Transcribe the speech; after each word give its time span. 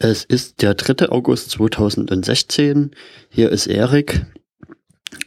Es 0.00 0.22
ist 0.22 0.62
der 0.62 0.74
3. 0.74 1.08
August 1.08 1.50
2016. 1.50 2.92
Hier 3.30 3.50
ist 3.50 3.66
Erik. 3.66 4.26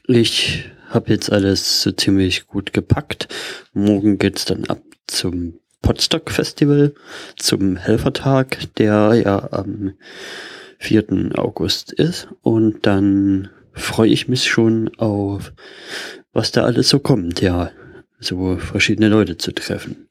Ich 0.07 0.71
habe 0.87 1.09
jetzt 1.09 1.29
alles 1.29 1.81
so 1.81 1.91
ziemlich 1.91 2.47
gut 2.47 2.71
gepackt. 2.71 3.27
Morgen 3.73 4.17
geht's 4.17 4.45
dann 4.45 4.63
ab 4.63 4.81
zum 5.07 5.59
Potsdok 5.81 6.31
Festival, 6.31 6.93
zum 7.35 7.75
Helfertag, 7.75 8.73
der 8.77 9.13
ja 9.21 9.51
am 9.51 9.95
4. 10.79 11.31
August 11.35 11.91
ist. 11.91 12.29
Und 12.41 12.85
dann 12.85 13.49
freue 13.73 14.09
ich 14.09 14.29
mich 14.29 14.45
schon 14.45 14.89
auf, 14.97 15.51
was 16.31 16.53
da 16.53 16.63
alles 16.63 16.87
so 16.87 16.99
kommt. 16.99 17.41
Ja, 17.41 17.71
so 18.21 18.55
verschiedene 18.55 19.09
Leute 19.09 19.35
zu 19.35 19.51
treffen. 19.51 20.07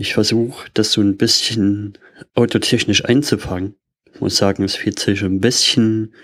Ich 0.00 0.14
versuche 0.14 0.70
das 0.72 0.92
so 0.92 1.02
ein 1.02 1.18
bisschen 1.18 1.98
autotechnisch 2.34 3.04
einzufangen. 3.04 3.74
Ich 4.14 4.22
muss 4.22 4.38
sagen, 4.38 4.64
es 4.64 4.74
fühlt 4.74 4.98
sich 4.98 5.22
ein 5.22 5.40
bisschen 5.40 6.14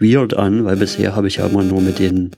weird 0.00 0.34
an, 0.34 0.64
weil 0.64 0.76
bisher 0.76 1.14
habe 1.14 1.28
ich 1.28 1.36
ja 1.36 1.46
immer 1.46 1.62
nur 1.62 1.80
mit 1.80 2.00
den, 2.00 2.32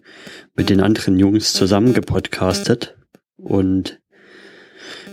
mit 0.55 0.69
den 0.69 0.83
anderen 0.83 1.19
Jungs 1.19 1.55
zusammen 1.55 1.95
gepodcastet. 1.95 2.99
Und 3.39 4.03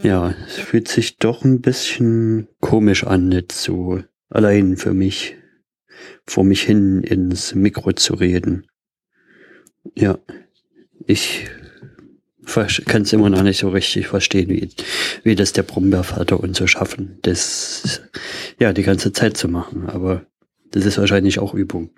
ja, 0.03 0.35
es 0.47 0.57
fühlt 0.57 0.89
sich 0.89 1.15
doch 1.15 1.45
ein 1.45 1.61
bisschen 1.61 2.49
komisch 2.59 3.05
an, 3.05 3.29
nicht 3.29 3.53
so 3.53 4.03
allein 4.27 4.75
für 4.75 4.93
mich, 4.93 5.37
vor 6.25 6.43
mich 6.43 6.61
hin 6.61 7.03
ins 7.03 7.55
Mikro 7.55 7.93
zu 7.93 8.15
reden. 8.15 8.67
Ja, 9.95 10.19
ich 11.07 11.47
kann 12.85 13.03
es 13.03 13.13
immer 13.13 13.29
noch 13.29 13.43
nicht 13.43 13.59
so 13.59 13.69
richtig 13.69 14.07
verstehen, 14.07 14.49
wie, 14.49 14.69
wie 15.23 15.35
das 15.35 15.53
der 15.53 15.63
Brombeervater 15.63 16.39
und 16.39 16.55
so 16.55 16.67
schaffen, 16.67 17.17
das 17.21 18.01
ja 18.59 18.73
die 18.73 18.83
ganze 18.83 19.13
Zeit 19.13 19.37
zu 19.37 19.47
machen. 19.47 19.87
Aber 19.87 20.25
das 20.71 20.85
ist 20.85 20.97
wahrscheinlich 20.97 21.39
auch 21.39 21.53
Übung. 21.53 21.89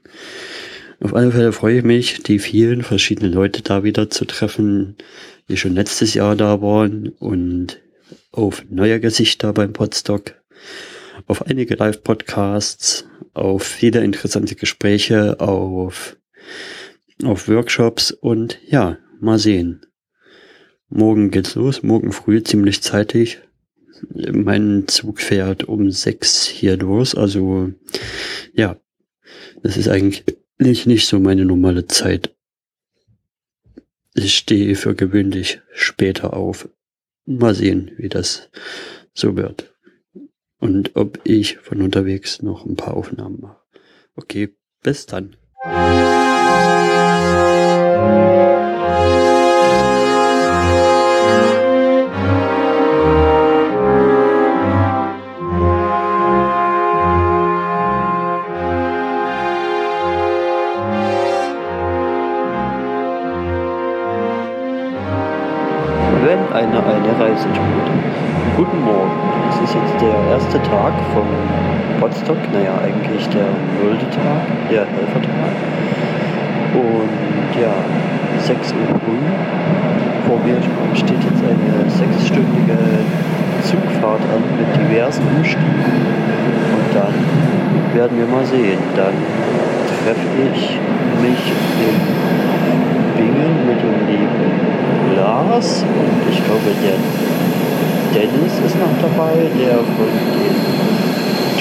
Auf 1.01 1.15
alle 1.15 1.31
Fälle 1.31 1.51
freue 1.51 1.79
ich 1.79 1.83
mich, 1.83 2.21
die 2.21 2.39
vielen 2.39 2.83
verschiedenen 2.83 3.33
Leute 3.33 3.63
da 3.63 3.83
wieder 3.83 4.09
zu 4.09 4.25
treffen, 4.25 4.95
die 5.49 5.57
schon 5.57 5.73
letztes 5.73 6.13
Jahr 6.13 6.35
da 6.35 6.61
waren 6.61 7.09
und 7.09 7.81
auf 8.31 8.63
neue 8.69 8.99
Gesichter 8.99 9.51
beim 9.51 9.73
Podstock, 9.73 10.35
auf 11.27 11.45
einige 11.47 11.75
Live-Podcasts, 11.75 13.07
auf 13.33 13.63
viele 13.63 14.03
interessante 14.03 14.55
Gespräche, 14.55 15.39
auf, 15.39 16.17
auf 17.23 17.47
Workshops 17.47 18.11
und 18.11 18.59
ja, 18.67 18.97
mal 19.19 19.39
sehen. 19.39 19.81
Morgen 20.93 21.31
geht's 21.31 21.55
los, 21.55 21.83
morgen 21.83 22.11
früh 22.11 22.43
ziemlich 22.43 22.81
zeitig. 22.81 23.39
Mein 24.09 24.89
Zug 24.89 25.21
fährt 25.21 25.63
um 25.63 25.89
sechs 25.89 26.45
hier 26.45 26.75
los, 26.75 27.15
also 27.15 27.71
ja, 28.53 28.75
das 29.63 29.77
ist 29.77 29.87
eigentlich 29.87 30.25
nicht 30.85 31.07
so 31.07 31.21
meine 31.21 31.45
normale 31.45 31.87
Zeit. 31.87 32.35
Ich 34.15 34.35
stehe 34.35 34.75
für 34.75 34.93
gewöhnlich 34.93 35.61
später 35.73 36.33
auf. 36.33 36.67
Mal 37.25 37.55
sehen, 37.55 37.91
wie 37.95 38.09
das 38.09 38.49
so 39.13 39.37
wird. 39.37 39.73
Und 40.59 40.97
ob 40.97 41.21
ich 41.23 41.59
von 41.59 41.81
unterwegs 41.81 42.41
noch 42.41 42.65
ein 42.65 42.75
paar 42.75 42.95
Aufnahmen 42.95 43.39
mache. 43.39 43.61
Okay, 44.15 44.49
bis 44.83 45.05
dann. 45.05 45.37
Ist 69.71 69.77
jetzt 69.79 70.01
der 70.01 70.19
erste 70.31 70.61
Tag 70.63 70.91
vom 71.13 71.27
Potsdok, 72.01 72.35
naja, 72.51 72.75
eigentlich 72.83 73.23
der 73.29 73.47
nullte 73.79 74.03
Tag, 74.09 74.43
der 74.69 74.83
Helfertag. 74.83 75.55
Und 76.75 77.55
ja, 77.55 77.71
6 78.43 78.73
Uhr 78.73 78.99
früh. 78.99 79.23
Vor 80.27 80.39
mir 80.43 80.59
steht 80.93 81.23
jetzt 81.23 81.43
eine 81.47 81.89
sechsstündige 81.89 82.77
Zugfahrt 83.63 84.19
an 84.35 84.43
mit 84.59 84.67
diversen 84.75 85.23
Umstiegen. 85.37 85.87
Und 86.75 86.91
dann 86.91 87.15
werden 87.95 88.17
wir 88.17 88.27
mal 88.27 88.45
sehen. 88.45 88.79
Dann 88.97 89.15
treffe 90.03 90.27
ich 90.51 90.79
mich 91.23 91.41
in 91.87 91.95
Bingen 93.15 93.55
mit 93.67 93.79
dem 93.79 94.07
lieben 94.07 95.15
Lars 95.15 95.83
und 95.83 96.29
ich 96.29 96.43
glaube 96.43 96.71
der 96.83 97.30
Dennis 98.13 98.59
ist 98.65 98.75
noch 98.75 98.91
dabei, 99.01 99.31
der 99.57 99.79
von 99.79 100.11
den 100.35 100.55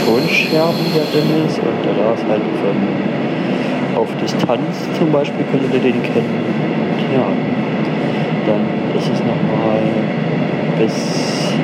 Tonscherben 0.04 0.86
der 0.94 1.06
Dennis 1.14 1.58
und 1.58 1.78
der 1.84 1.94
Lars 1.94 2.20
halt 2.28 2.42
von 2.42 4.00
auf 4.00 4.08
Distanz 4.20 4.88
zum 4.98 5.12
Beispiel 5.12 5.44
könntet 5.50 5.74
ihr 5.74 5.92
den 5.92 6.02
kennen. 6.02 6.42
Und 6.82 7.00
ja, 7.14 7.26
dann 8.46 8.62
ist 8.98 9.08
es 9.12 9.20
nochmal 9.20 9.82
bis 10.78 11.54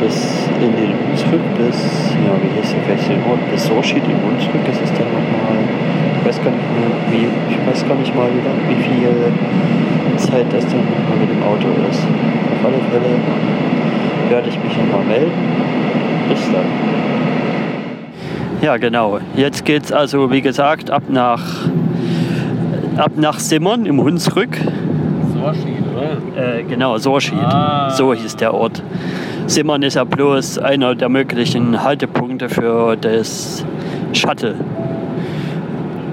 bis 0.00 0.44
in 0.60 0.76
den 0.76 0.92
Hunsrück, 0.92 1.40
bis, 1.56 1.80
ja, 2.12 2.32
wie 2.42 2.60
hieß 2.60 2.74
der 2.74 2.82
gleich 2.84 3.08
den 3.08 3.24
Ort, 3.30 3.40
bis 3.50 3.64
Sorschid 3.64 4.02
in 4.04 4.20
Hunsrück 4.20 4.68
ist 4.68 4.82
es 4.84 4.92
dann 4.98 5.08
nochmal 5.08 5.64
ich 6.24 6.28
weiß 6.28 6.42
gar 6.42 6.52
nicht 6.52 6.70
mehr, 6.72 6.88
wie, 7.10 7.28
ich 7.52 7.58
weiß 7.66 7.86
gar 7.86 7.96
nicht 7.96 8.14
mal, 8.14 8.28
wie, 8.32 8.76
wie 8.76 8.82
viel 8.82 9.12
Zeit 10.34 10.52
das 10.52 10.64
dann 10.66 10.80
mal 10.80 11.16
mit 11.20 11.30
dem 11.30 11.42
Auto 11.44 11.68
ist. 11.88 12.02
Auf 12.02 12.66
alle 12.66 12.78
Fälle 12.90 13.14
werde 14.28 14.48
ich 14.48 14.58
mich 14.58 14.76
nochmal 14.76 15.04
melden. 15.06 15.30
Bis 16.28 16.40
dann. 16.50 16.64
Ja, 18.60 18.76
genau. 18.76 19.20
Jetzt 19.36 19.64
geht 19.64 19.84
es 19.84 19.92
also, 19.92 20.32
wie 20.32 20.40
gesagt, 20.40 20.90
ab 20.90 21.04
nach, 21.08 21.68
ab 22.96 23.12
nach 23.14 23.38
Simmern 23.38 23.86
im 23.86 24.00
Hunsrück. 24.00 24.58
Sorschied, 25.34 25.84
oder? 25.94 26.58
Äh, 26.58 26.64
genau, 26.64 26.98
Sorschied. 26.98 27.38
Ah. 27.38 27.90
So 27.90 28.12
hieß 28.12 28.34
der 28.36 28.54
Ort. 28.54 28.82
Simmern 29.46 29.82
ist 29.82 29.94
ja 29.94 30.02
bloß 30.02 30.58
einer 30.58 30.96
der 30.96 31.10
möglichen 31.10 31.80
Haltepunkte 31.80 32.48
für 32.48 32.96
das 32.96 33.64
Shuttle. 34.12 34.56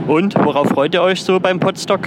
Und 0.07 0.35
worauf 0.45 0.67
freut 0.67 0.93
ihr 0.93 1.01
euch 1.01 1.23
so 1.23 1.39
beim 1.39 1.59
Podstock? 1.59 2.01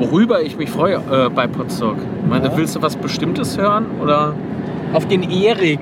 Worüber 0.00 0.40
ich 0.40 0.56
mich 0.56 0.70
freue 0.70 0.94
äh, 0.94 1.28
bei 1.28 1.46
Podstock? 1.46 1.96
Meine, 2.26 2.46
ja. 2.46 2.56
Willst 2.56 2.74
du 2.74 2.80
was 2.80 2.96
Bestimmtes 2.96 3.58
hören? 3.58 3.84
Oder 4.02 4.32
auf 4.94 5.06
den 5.06 5.30
Erik? 5.30 5.80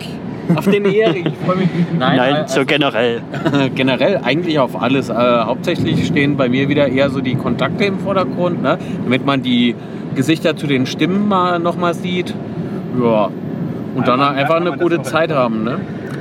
Auf 0.56 0.65
den 0.65 0.87
Erik, 0.87 1.27
ich 1.29 1.47
freue 1.47 1.59
mich. 1.59 1.69
Nein, 1.97 2.17
Nein 2.17 2.34
also, 2.34 2.61
so 2.61 2.67
generell. 2.67 3.23
generell 3.77 4.21
eigentlich 4.25 4.59
auf 4.59 4.83
alles. 4.83 5.09
Äh, 5.09 5.15
hauptsächlich 5.15 6.05
stehen 6.05 6.37
bei 6.37 6.49
mir 6.49 6.69
wieder 6.69 6.89
eher 6.89 7.11
so 7.11 7.21
die 7.21 7.37
Kontakte 7.37 7.84
im 7.84 8.01
Vordergrund, 8.01 8.61
ne? 8.61 8.77
damit 9.05 9.25
man 9.25 9.43
die 9.43 9.77
Gesichter 10.17 10.57
zu 10.57 10.67
den 10.67 10.87
Stimmen 10.87 11.28
mal 11.28 11.61
nochmal 11.61 11.95
sieht. 11.95 12.34
Ja. 13.01 13.31
Und 13.95 14.09
dann 14.09 14.21
einfach 14.21 14.57
eine 14.57 14.73
gute 14.73 15.01
Zeit 15.03 15.31
haben. 15.31 15.62
Ne? 15.62 15.78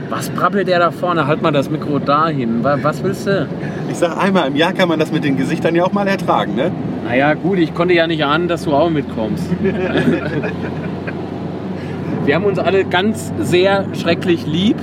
Was 0.09 0.29
brabbelt 0.29 0.67
der 0.67 0.77
da 0.77 0.91
vorne? 0.91 1.25
Halt 1.25 1.41
mal 1.41 1.51
das 1.51 1.71
Mikro 1.71 1.97
dahin. 1.97 2.63
Was 2.63 3.03
willst 3.03 3.25
du? 3.25 3.47
Ich 3.89 3.97
sag 3.97 4.17
einmal 4.17 4.49
im 4.49 4.55
Jahr 4.55 4.73
kann 4.73 4.87
man 4.87 4.99
das 4.99 5.11
mit 5.11 5.23
den 5.23 5.35
Gesichtern 5.35 5.73
ja 5.73 5.83
auch 5.83 5.93
mal 5.93 6.07
ertragen, 6.07 6.55
ne? 6.55 6.71
Naja, 7.07 7.33
gut, 7.35 7.57
ich 7.57 7.73
konnte 7.73 7.93
ja 7.93 8.05
nicht 8.05 8.25
ahnen, 8.25 8.49
dass 8.49 8.65
du 8.65 8.73
auch 8.73 8.89
mitkommst. 8.89 9.49
Wir 12.25 12.35
haben 12.35 12.43
uns 12.43 12.59
alle 12.59 12.83
ganz 12.83 13.31
sehr 13.39 13.85
schrecklich 13.93 14.45
lieb. 14.45 14.75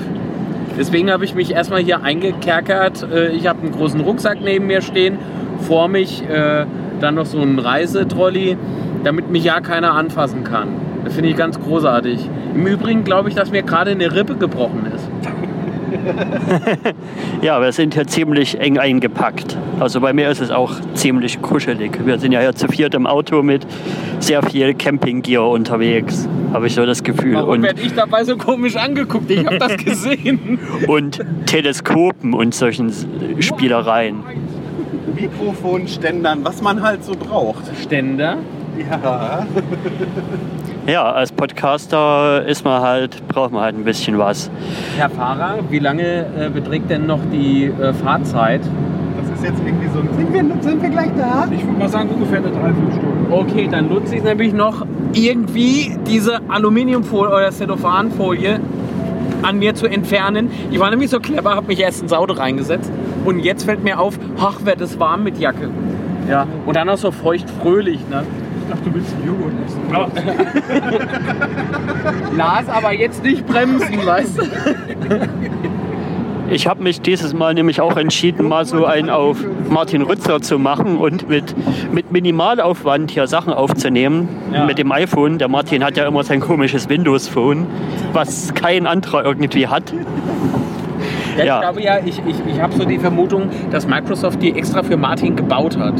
Deswegen 0.78 1.10
habe 1.10 1.26
ich 1.26 1.34
mich 1.34 1.50
erstmal 1.50 1.82
hier 1.82 2.02
eingekerkert. 2.02 3.06
Äh, 3.12 3.32
ich 3.32 3.46
habe 3.46 3.60
einen 3.60 3.72
großen 3.72 4.00
Rucksack 4.00 4.38
neben 4.42 4.66
mir 4.66 4.80
stehen. 4.80 5.18
Vor 5.60 5.88
mich 5.88 6.26
äh, 6.26 6.64
dann 6.98 7.16
noch 7.16 7.26
so 7.26 7.42
ein 7.42 7.58
Reisetrolli, 7.58 8.56
damit 9.04 9.28
mich 9.30 9.44
ja 9.44 9.60
keiner 9.60 9.92
anfassen 9.92 10.44
kann. 10.44 10.68
Das 11.04 11.12
finde 11.12 11.28
ich 11.28 11.36
ganz 11.36 11.60
großartig. 11.60 12.30
Im 12.54 12.66
Übrigen 12.66 13.04
glaube 13.04 13.28
ich, 13.28 13.34
dass 13.34 13.50
mir 13.50 13.62
gerade 13.62 13.90
eine 13.90 14.14
Rippe 14.14 14.36
gebrochen 14.36 14.90
ist. 14.94 15.06
ja, 17.42 17.60
wir 17.60 17.72
sind 17.72 17.94
hier 17.94 18.06
ziemlich 18.06 18.58
eng 18.60 18.78
eingepackt. 18.78 19.56
Also 19.80 20.00
bei 20.00 20.12
mir 20.12 20.30
ist 20.30 20.40
es 20.40 20.50
auch 20.50 20.72
ziemlich 20.94 21.40
kuschelig. 21.42 22.04
Wir 22.04 22.18
sind 22.18 22.32
ja 22.32 22.40
hier 22.40 22.54
zu 22.54 22.68
viert 22.68 22.94
im 22.94 23.06
Auto 23.06 23.42
mit 23.42 23.66
sehr 24.20 24.42
viel 24.42 24.74
Campinggear 24.74 25.48
unterwegs, 25.48 26.28
habe 26.52 26.66
ich 26.66 26.74
so 26.74 26.86
das 26.86 27.02
Gefühl. 27.02 27.34
Warum 27.34 27.62
werde 27.62 27.80
ich 27.80 27.94
dabei 27.94 28.24
so 28.24 28.36
komisch 28.36 28.76
angeguckt? 28.76 29.30
Ich 29.30 29.44
habe 29.44 29.58
das 29.58 29.76
gesehen. 29.84 30.58
und 30.86 31.20
Teleskopen 31.46 32.34
und 32.34 32.54
solchen 32.54 32.92
Spielereien. 33.40 34.22
Mikrofonständern, 35.14 36.44
was 36.44 36.62
man 36.62 36.82
halt 36.82 37.04
so 37.04 37.12
braucht. 37.12 37.64
Ständer? 37.82 38.38
Ja. 38.78 39.46
Ja, 40.86 41.12
als 41.12 41.32
Podcaster 41.32 42.44
ist 42.46 42.64
man 42.64 42.82
halt, 42.82 43.26
braucht 43.28 43.52
man 43.52 43.62
halt 43.62 43.74
ein 43.74 43.84
bisschen 43.84 44.18
was. 44.18 44.50
Herr 44.98 45.08
Fahrer, 45.08 45.60
wie 45.70 45.78
lange 45.78 46.26
äh, 46.38 46.50
beträgt 46.52 46.90
denn 46.90 47.06
noch 47.06 47.20
die 47.32 47.64
äh, 47.64 47.94
Fahrzeit? 47.94 48.60
Das 49.18 49.38
ist 49.38 49.44
jetzt 49.44 49.62
irgendwie 49.64 49.88
so 49.88 50.00
ein. 50.00 50.08
Sind 50.14 50.32
wir, 50.34 50.62
sind 50.62 50.82
wir 50.82 50.90
gleich 50.90 51.10
da? 51.16 51.48
Ich 51.50 51.64
würde 51.64 51.78
mal 51.78 51.88
sagen, 51.88 52.10
ungefähr 52.10 52.38
eine 52.38 52.50
Dreiviertelstunde. 52.50 53.14
Okay, 53.30 53.68
dann 53.70 53.88
nutze 53.88 54.16
ich 54.16 54.22
nämlich 54.22 54.52
noch 54.52 54.84
irgendwie 55.14 55.96
diese 56.06 56.40
Aluminiumfolie 56.48 57.30
oder 57.34 57.50
Cellophanfolie 57.50 58.60
an 59.42 59.58
mir 59.58 59.74
zu 59.74 59.86
entfernen. 59.86 60.50
Ich 60.70 60.78
war 60.80 60.90
nämlich 60.90 61.08
so 61.08 61.18
clever, 61.18 61.54
habe 61.54 61.68
mich 61.68 61.80
erst 61.80 62.02
ins 62.02 62.12
Auto 62.12 62.34
reingesetzt 62.34 62.92
und 63.24 63.38
jetzt 63.40 63.64
fällt 63.64 63.82
mir 63.84 63.98
auf, 63.98 64.18
ach, 64.38 64.64
wird 64.64 64.82
es 64.82 65.00
warm 65.00 65.24
mit 65.24 65.38
Jacke. 65.38 65.70
Ja, 66.28 66.46
und 66.66 66.76
dann 66.76 66.88
auch 66.88 66.96
so 66.96 67.10
feucht 67.10 67.48
fröhlich, 67.62 68.00
ne? 68.10 68.24
Ich 68.66 68.70
dachte, 68.70 68.90
du 68.90 68.94
willst 68.94 69.14
Joghurt 69.24 69.52
essen. 69.66 69.80
Lars, 72.36 72.68
aber 72.68 72.92
jetzt 72.92 73.22
nicht 73.22 73.46
bremsen, 73.46 74.04
weißt 74.04 74.38
du? 74.38 74.42
Ich 76.50 76.66
habe 76.66 76.82
mich 76.82 77.00
dieses 77.00 77.32
Mal 77.32 77.54
nämlich 77.54 77.80
auch 77.80 77.96
entschieden, 77.96 78.48
mal 78.48 78.64
so 78.66 78.84
einen 78.84 79.08
auf 79.10 79.38
Martin 79.70 80.02
Rützer 80.02 80.40
zu 80.42 80.58
machen 80.58 80.98
und 80.98 81.28
mit, 81.28 81.54
mit 81.92 82.12
Minimalaufwand 82.12 83.10
hier 83.10 83.26
Sachen 83.26 83.52
aufzunehmen 83.52 84.28
Ja. 84.52 84.64
mit 84.66 84.78
dem 84.78 84.92
iPhone. 84.92 85.38
Der 85.38 85.48
Martin 85.48 85.82
hat 85.82 85.96
ja 85.96 86.06
immer 86.06 86.22
sein 86.22 86.40
komisches 86.40 86.88
Windows-Phone, 86.88 87.66
was 88.12 88.52
kein 88.54 88.86
anderer 88.86 89.24
irgendwie 89.24 89.66
hat. 89.68 89.92
Ja, 91.38 91.44
Ja. 91.44 91.54
Ich 91.56 91.62
glaube 91.62 91.82
ja, 91.82 91.98
ich, 92.04 92.18
ich, 92.26 92.36
ich 92.46 92.60
habe 92.60 92.74
so 92.74 92.84
die 92.84 92.98
Vermutung, 92.98 93.48
dass 93.70 93.86
Microsoft 93.86 94.42
die 94.42 94.54
extra 94.56 94.82
für 94.82 94.96
Martin 94.96 95.36
gebaut 95.36 95.78
hat. 95.78 95.94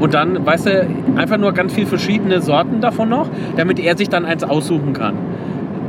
Und 0.00 0.14
dann, 0.14 0.44
weißt 0.44 0.66
du, 0.66 0.86
einfach 1.16 1.36
nur 1.38 1.52
ganz 1.52 1.72
viel 1.72 1.86
verschiedene 1.86 2.40
Sorten 2.40 2.80
davon 2.80 3.08
noch, 3.08 3.28
damit 3.56 3.78
er 3.78 3.96
sich 3.96 4.08
dann 4.08 4.24
eins 4.24 4.44
aussuchen 4.44 4.92
kann. 4.92 5.14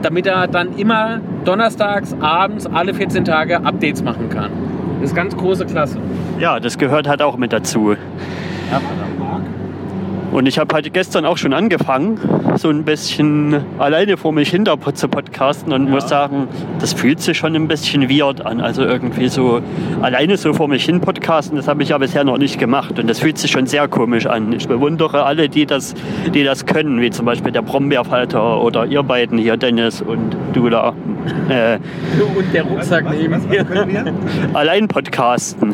Damit 0.01 0.25
er 0.25 0.48
dann 0.48 0.75
immer 0.77 1.19
donnerstags, 1.45 2.15
abends, 2.19 2.65
alle 2.65 2.94
14 2.94 3.24
Tage 3.24 3.63
Updates 3.63 4.03
machen 4.03 4.30
kann. 4.30 4.50
Das 5.00 5.12
ist 5.12 5.15
ganz 5.15 5.36
große 5.36 5.65
Klasse. 5.65 5.98
Ja, 6.39 6.59
das 6.59 6.77
gehört 6.77 7.07
halt 7.07 7.21
auch 7.21 7.38
mit 7.38 7.53
dazu. 7.53 7.95
Und 10.31 10.47
ich 10.47 10.57
habe 10.57 10.73
halt 10.73 10.93
gestern 10.93 11.25
auch 11.25 11.37
schon 11.37 11.53
angefangen, 11.53 12.19
so 12.55 12.69
ein 12.69 12.83
bisschen 12.83 13.63
alleine 13.77 14.15
vor 14.17 14.31
mich 14.31 14.49
hinter 14.49 14.77
zu 14.93 15.07
podcasten 15.07 15.73
und 15.73 15.89
muss 15.89 16.07
sagen, 16.07 16.47
das 16.79 16.93
fühlt 16.93 17.19
sich 17.19 17.37
schon 17.37 17.55
ein 17.55 17.67
bisschen 17.67 18.09
weird 18.09 18.45
an. 18.45 18.61
Also 18.61 18.83
irgendwie 18.83 19.27
so 19.27 19.61
alleine 20.01 20.37
so 20.37 20.53
vor 20.53 20.67
mich 20.67 20.85
hin 20.85 21.01
podcasten, 21.01 21.57
das 21.57 21.67
habe 21.67 21.83
ich 21.83 21.89
ja 21.89 21.97
bisher 21.97 22.23
noch 22.23 22.37
nicht 22.37 22.59
gemacht 22.59 22.97
und 22.97 23.09
das 23.09 23.19
fühlt 23.19 23.37
sich 23.37 23.51
schon 23.51 23.67
sehr 23.67 23.87
komisch 23.87 24.25
an. 24.25 24.53
Ich 24.53 24.67
bewundere 24.67 25.23
alle, 25.23 25.49
die 25.49 25.65
das, 25.65 25.93
die 26.33 26.43
das 26.43 26.65
können, 26.65 27.01
wie 27.01 27.09
zum 27.09 27.25
Beispiel 27.25 27.51
der 27.51 27.61
Brombeerfalter 27.61 28.61
oder 28.61 28.85
ihr 28.85 29.03
beiden 29.03 29.37
hier, 29.37 29.57
Dennis 29.57 30.01
und 30.01 30.35
du 30.53 30.69
da. 30.69 30.93
Äh, 31.49 31.77
Und 32.35 32.53
der 32.53 32.63
Rucksack 32.63 33.05
neben 33.11 33.33
was, 33.33 33.47
mir. 33.47 33.61
was 33.61 33.67
können 33.67 33.89
wir? 33.91 34.13
allein 34.53 34.87
podcasten. 34.87 35.73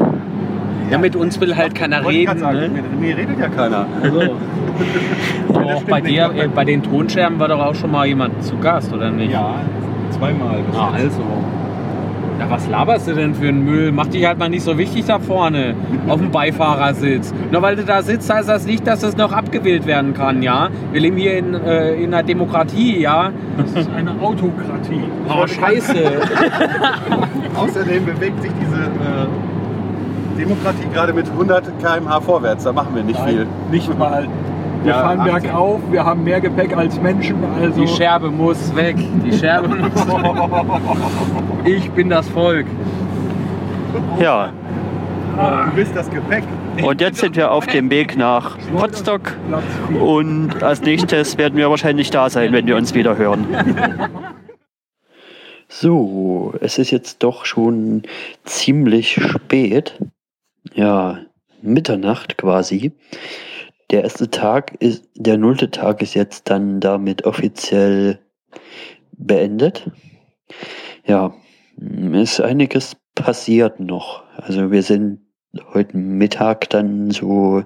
Ja, 0.89 0.98
mit 0.98 1.16
uns 1.16 1.39
will 1.42 1.56
halt 1.56 1.75
keiner 1.75 2.07
reden. 2.07 2.38
sagen, 2.39 2.57
Ne? 2.60 2.69
mit 2.69 3.00
mir 3.00 3.18
redet 3.18 3.39
ja 3.39 3.48
keiner. 3.50 3.86
Auch 5.54 5.84
bei 5.84 6.01
dir, 6.01 6.31
äh, 6.36 6.48
bei 6.48 6.63
den 6.66 6.84
Tonscherben 6.84 7.39
war 7.39 7.48
doch 7.48 7.60
auch 7.60 7.75
schon 7.75 7.92
mal 7.92 8.06
jemand 8.06 8.44
zu 8.44 8.57
Gast, 8.57 8.94
oder 8.94 9.10
nicht? 9.10 9.31
Ja, 9.31 9.56
zweimal. 10.12 10.60
Ah, 10.75 10.92
also. 10.94 11.22
Ja, 12.39 12.45
was 12.50 12.68
laberst 12.69 13.07
du 13.07 13.13
denn 13.16 13.34
für 13.34 13.48
einen 13.48 13.66
Müll? 13.66 13.92
Mach 13.92 14.06
dich 14.07 14.24
halt 14.25 14.38
mal 14.38 14.48
nicht 14.50 14.62
so 14.62 14.78
wichtig 14.78 15.06
da 15.07 15.18
vorne 15.18 15.74
auf 16.07 16.19
dem 16.19 16.30
Beifahrersitz. 16.30 17.33
Nur 17.51 17.63
weil 17.63 17.75
du 17.75 17.83
da 17.83 18.04
sitzt, 18.04 18.31
heißt 18.31 18.48
das 18.48 18.68
nicht, 18.68 18.86
dass 18.86 19.00
das 19.00 19.18
noch 19.18 19.33
abgewählt 19.33 19.88
werden 19.88 20.13
kann, 20.13 20.44
ja? 20.44 20.69
Wir 20.92 21.01
leben 21.01 21.18
hier 21.18 21.36
in, 21.40 21.56
äh, 21.56 21.95
in 21.95 22.13
einer 22.13 22.22
Demokratie, 22.22 23.00
ja? 23.01 23.31
Das 23.57 23.72
ist 23.72 23.90
eine 23.92 24.12
Autokratie. 24.22 25.01
Oh, 25.28 25.48
scheiße. 25.48 25.95
Außerdem 27.56 28.06
bewegt 28.06 28.42
sich 28.44 28.51
diese 28.62 28.83
äh, 28.83 29.28
Demokratie 30.38 30.88
gerade 30.94 31.13
mit 31.13 31.28
100 31.28 31.80
km/h 31.80 32.22
vorwärts. 32.22 32.63
Da 32.63 32.72
machen 32.74 32.95
wir 32.95 33.04
nicht 33.04 33.19
viel. 33.22 33.39
Nein, 33.45 33.48
Nicht 33.72 33.98
mal. 34.00 34.28
Wir 34.84 34.92
Ja, 34.94 35.00
fahren 35.01 35.19
80. 35.22 35.42
bergauf, 35.42 35.81
wir 35.92 36.06
haben 36.06 36.24
mehr 36.24 36.39
Gepäck 36.39 36.75
als 36.78 37.01
Menschen. 37.01 37.36
Also 37.60 37.81
Die 37.81 37.88
Scherbe 37.88 38.30
muss 38.30 38.75
weg. 38.75 38.95
Die 39.25 39.34
Scherbe 39.38 39.68
muss 39.69 39.92
Ich 41.66 41.89
bin 41.92 42.10
das 42.10 42.28
Volk. 42.30 42.66
Ja, 44.19 44.50
Du 45.69 45.75
bist 45.75 45.95
das 45.95 46.10
Gepäck. 46.10 46.44
und 46.83 47.00
jetzt 47.01 47.19
sind 47.19 47.36
wir 47.36 47.51
auf 47.51 47.68
dem 47.68 47.90
Weg 47.92 48.18
nach 48.18 48.57
vier. 48.57 50.01
Und 50.01 50.63
als 50.63 50.81
nächstes 50.81 51.38
werden 51.38 51.57
wir 51.57 51.69
wahrscheinlich 51.69 52.10
da 52.10 52.30
sein, 52.30 52.54
wenn 52.54 52.66
wir 52.66 52.75
uns 52.75 52.94
wieder 52.95 53.18
hören. 53.18 53.45
So, 55.69 56.54
es 56.62 56.78
ist 56.78 56.92
jetzt 56.92 57.24
doch 57.24 57.45
schon 57.45 58.04
ziemlich 58.45 59.13
spät. 59.22 60.00
Ja, 60.74 61.25
Mitternacht 61.62 62.38
quasi. 62.38 62.94
Der 63.90 64.04
erste 64.04 64.30
Tag 64.30 64.75
ist, 64.80 65.10
der 65.16 65.38
nullte 65.38 65.72
Tag 65.72 66.02
ist 66.02 66.14
jetzt 66.14 66.50
dann 66.50 66.80
damit 66.80 67.25
offiziell 67.25 68.19
beendet. 69.14 69.90
Ja, 71.06 71.34
ist 72.14 72.42
einiges 72.42 72.98
passiert 73.16 73.80
noch. 73.80 74.24
Also 74.36 74.72
wir 74.72 74.84
sind 74.84 75.22
heute 75.74 75.98
Mittag 75.98 76.69
dann 76.69 77.12
so 77.12 77.64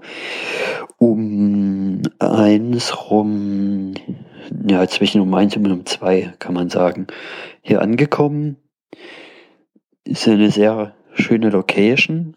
um 0.97 2.01
eins 2.19 3.09
rum, 3.09 3.93
ja, 4.67 4.87
zwischen 4.87 5.21
um 5.21 5.33
eins 5.33 5.55
und 5.57 5.71
um 5.71 5.85
zwei, 5.85 6.33
kann 6.39 6.53
man 6.53 6.69
sagen, 6.69 7.07
hier 7.61 7.81
angekommen. 7.81 8.57
Ist 10.03 10.27
eine 10.27 10.51
sehr 10.51 10.95
schöne 11.13 11.49
Location. 11.49 12.35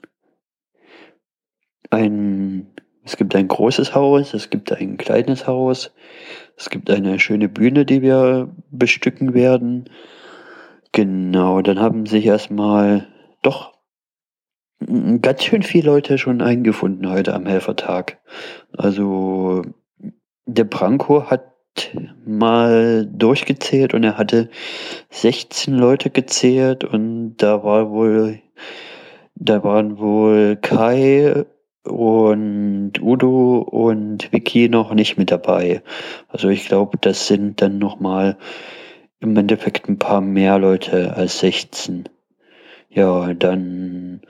Ein, 1.95 2.67
es 3.05 3.17
gibt 3.17 3.37
ein 3.37 3.47
großes 3.47 3.95
Haus, 3.95 4.35
es 4.35 4.51
gibt 4.51 4.73
ein 4.73 4.97
kleines 4.97 5.47
Haus, 5.47 5.95
es 6.57 6.69
gibt 6.69 6.91
eine 6.91 7.21
schöne 7.21 7.49
Bühne, 7.49 7.85
die 7.85 8.03
wir 8.03 8.53
bestücken 8.71 9.33
werden. 9.33 9.89
Genau, 10.91 11.63
dann 11.63 11.79
haben 11.79 12.07
sich 12.07 12.27
erstmal 12.27 13.07
doch 13.43 13.75
ganz 15.21 15.45
schön 15.45 15.63
viele 15.63 15.87
Leute 15.87 16.19
schon 16.19 16.43
eingefunden 16.43 17.09
heute 17.09 17.33
am 17.33 17.47
Helfertag. 17.47 18.19
Also 18.77 19.63
der 20.47 20.65
Branko 20.65 21.31
hat 21.31 21.53
mal 22.25 23.07
durchgezählt 23.07 23.95
und 23.95 24.03
er 24.05 24.19
hatte 24.19 24.51
16 25.11 25.75
Leute 25.75 26.11
gezählt 26.11 26.85
und 26.85 27.37
da 27.37 27.63
war 27.65 27.91
wohl, 27.91 28.41
da 29.35 29.63
waren 29.63 29.99
wohl 29.99 30.57
Kai 30.57 31.45
und 31.85 32.93
Udo 33.01 33.59
und 33.59 34.33
Vicky 34.33 34.69
noch 34.69 34.93
nicht 34.95 35.17
mit 35.19 35.31
dabei. 35.31 35.83
Also 36.29 36.49
ich 36.49 36.67
glaube, 36.67 36.99
das 36.99 37.27
sind 37.27 37.61
dann 37.61 37.79
nochmal 37.79 38.37
im 39.21 39.37
Endeffekt 39.37 39.89
ein 39.89 39.99
paar 39.99 40.21
mehr 40.21 40.59
Leute 40.59 41.15
als 41.17 41.39
16. 41.41 42.09
Ja, 42.91 43.35
dann 43.35 44.21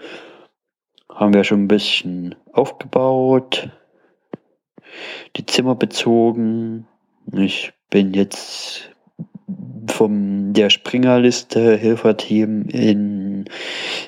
haben 1.09 1.35
wir 1.35 1.45
schon 1.45 1.65
ein 1.65 1.69
bisschen 1.69 2.35
aufgebaut, 2.53 3.71
die 5.37 5.47
Zimmer 5.47 5.75
bezogen. 5.75 6.87
Ich 7.33 7.73
bin 7.91 8.15
jetzt 8.15 8.94
vom 9.87 10.53
der 10.53 10.71
Springerliste 10.71 11.77
Helferteam 11.77 12.69
in, 12.69 13.45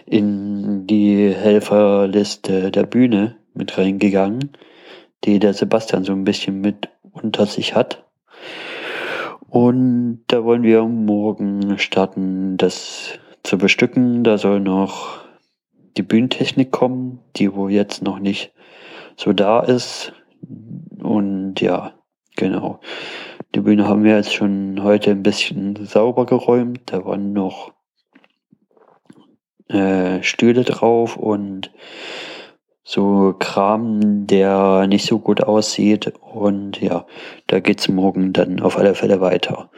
in 0.06 0.86
die 0.86 1.32
Helferliste 1.32 2.70
der 2.70 2.84
Bühne 2.84 3.36
mit 3.54 3.76
reingegangen, 3.76 4.50
die 5.24 5.38
der 5.38 5.54
Sebastian 5.54 6.04
so 6.04 6.12
ein 6.12 6.24
bisschen 6.24 6.60
mit 6.60 6.88
unter 7.12 7.46
sich 7.46 7.74
hat. 7.74 8.04
Und 9.48 10.24
da 10.26 10.44
wollen 10.44 10.62
wir 10.62 10.82
morgen 10.84 11.78
starten, 11.78 12.56
das 12.56 13.18
zu 13.42 13.58
bestücken. 13.58 14.24
Da 14.24 14.38
soll 14.38 14.60
noch 14.60 15.20
die 15.96 16.02
Bühnentechnik 16.02 16.70
kommen, 16.70 17.20
die 17.36 17.54
wo 17.54 17.68
jetzt 17.68 18.02
noch 18.02 18.18
nicht 18.18 18.52
so 19.16 19.32
da 19.32 19.60
ist. 19.60 20.12
Und 21.02 21.60
ja, 21.60 21.92
genau. 22.36 22.80
Die 23.56 23.62
Bühne 23.62 23.88
haben 23.88 24.04
wir 24.04 24.16
jetzt 24.16 24.34
schon 24.34 24.82
heute 24.82 25.12
ein 25.12 25.22
bisschen 25.22 25.86
sauber 25.86 26.26
geräumt. 26.26 26.92
Da 26.92 27.06
waren 27.06 27.32
noch 27.32 27.72
äh, 29.68 30.22
Stühle 30.22 30.62
drauf 30.62 31.16
und 31.16 31.72
so 32.84 33.34
Kram, 33.38 34.26
der 34.26 34.86
nicht 34.88 35.06
so 35.06 35.18
gut 35.20 35.42
aussieht. 35.42 36.12
Und 36.20 36.82
ja, 36.82 37.06
da 37.46 37.60
geht's 37.60 37.88
morgen 37.88 38.34
dann 38.34 38.60
auf 38.60 38.76
alle 38.76 38.94
Fälle 38.94 39.22
weiter. 39.22 39.70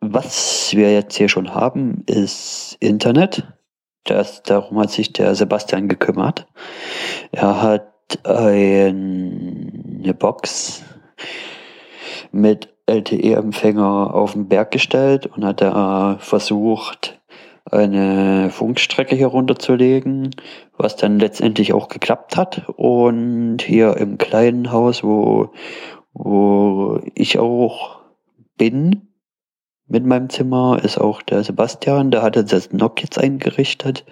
Was 0.00 0.70
wir 0.74 0.90
jetzt 0.90 1.14
hier 1.14 1.28
schon 1.28 1.54
haben, 1.54 2.04
ist 2.06 2.78
Internet. 2.80 3.46
Das, 4.04 4.42
darum 4.44 4.78
hat 4.78 4.90
sich 4.90 5.12
der 5.12 5.34
Sebastian 5.34 5.88
gekümmert. 5.88 6.46
Er 7.32 7.60
hat 7.60 8.26
ein, 8.26 10.00
eine 10.02 10.14
Box 10.14 10.82
mit 12.32 12.73
LTE-Empfänger 12.86 14.14
auf 14.14 14.32
den 14.32 14.48
Berg 14.48 14.70
gestellt 14.70 15.26
und 15.26 15.44
hat 15.44 15.60
da 15.60 16.16
versucht, 16.18 17.20
eine 17.70 18.50
Funkstrecke 18.50 19.16
hier 19.16 19.28
runterzulegen, 19.28 20.30
was 20.76 20.96
dann 20.96 21.18
letztendlich 21.18 21.72
auch 21.72 21.88
geklappt 21.88 22.36
hat. 22.36 22.68
Und 22.76 23.62
hier 23.62 23.96
im 23.96 24.18
kleinen 24.18 24.70
Haus, 24.70 25.02
wo, 25.02 25.50
wo 26.12 27.00
ich 27.14 27.38
auch 27.38 28.00
bin, 28.58 29.08
mit 29.86 30.04
meinem 30.04 30.30
Zimmer, 30.30 30.80
ist 30.82 30.98
auch 30.98 31.22
der 31.22 31.44
Sebastian, 31.44 32.10
der 32.10 32.22
hat 32.22 32.36
jetzt 32.36 32.52
das 32.52 32.72
Nock 32.72 33.02
jetzt 33.02 33.18
eingerichtet. 33.18 34.04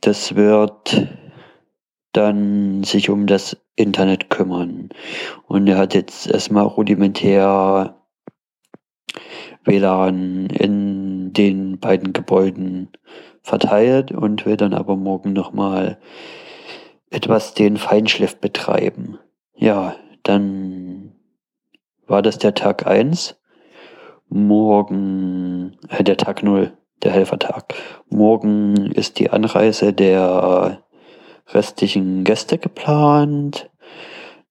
Das 0.00 0.34
wird 0.34 1.08
dann 2.12 2.84
sich 2.84 3.10
um 3.10 3.26
das 3.26 3.56
Internet 3.76 4.30
kümmern. 4.30 4.90
Und 5.46 5.66
er 5.66 5.78
hat 5.78 5.94
jetzt 5.94 6.26
erstmal 6.30 6.64
rudimentär 6.64 7.96
WLAN 9.64 10.46
in 10.46 11.32
den 11.32 11.78
beiden 11.78 12.12
Gebäuden 12.12 12.90
verteilt 13.42 14.12
und 14.12 14.46
will 14.46 14.56
dann 14.56 14.74
aber 14.74 14.96
morgen 14.96 15.32
nochmal 15.32 15.98
etwas 17.10 17.54
den 17.54 17.76
Feinschliff 17.76 18.38
betreiben. 18.38 19.18
Ja, 19.54 19.96
dann 20.22 21.12
war 22.06 22.22
das 22.22 22.38
der 22.38 22.54
Tag 22.54 22.86
eins. 22.86 23.36
Morgen, 24.28 25.76
äh, 25.88 26.02
der 26.02 26.16
Tag 26.16 26.42
null, 26.42 26.72
der 27.02 27.12
Helfertag. 27.12 27.74
Morgen 28.08 28.92
ist 28.92 29.18
die 29.18 29.30
Anreise 29.30 29.92
der 29.92 30.82
restlichen 31.48 32.24
Gäste 32.24 32.58
geplant. 32.58 33.70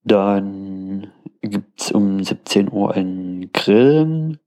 Dann 0.04 1.12
gibt's 1.40 1.92
um 1.92 2.22
17 2.22 2.70
Uhr 2.72 2.94
ein 2.94 3.50
Grillen. 3.52 4.38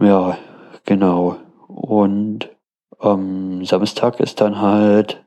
Ja, 0.00 0.38
genau. 0.84 1.36
Und 1.68 2.50
am 2.98 3.64
Samstag 3.64 4.20
ist 4.20 4.40
dann 4.40 4.60
halt 4.60 5.24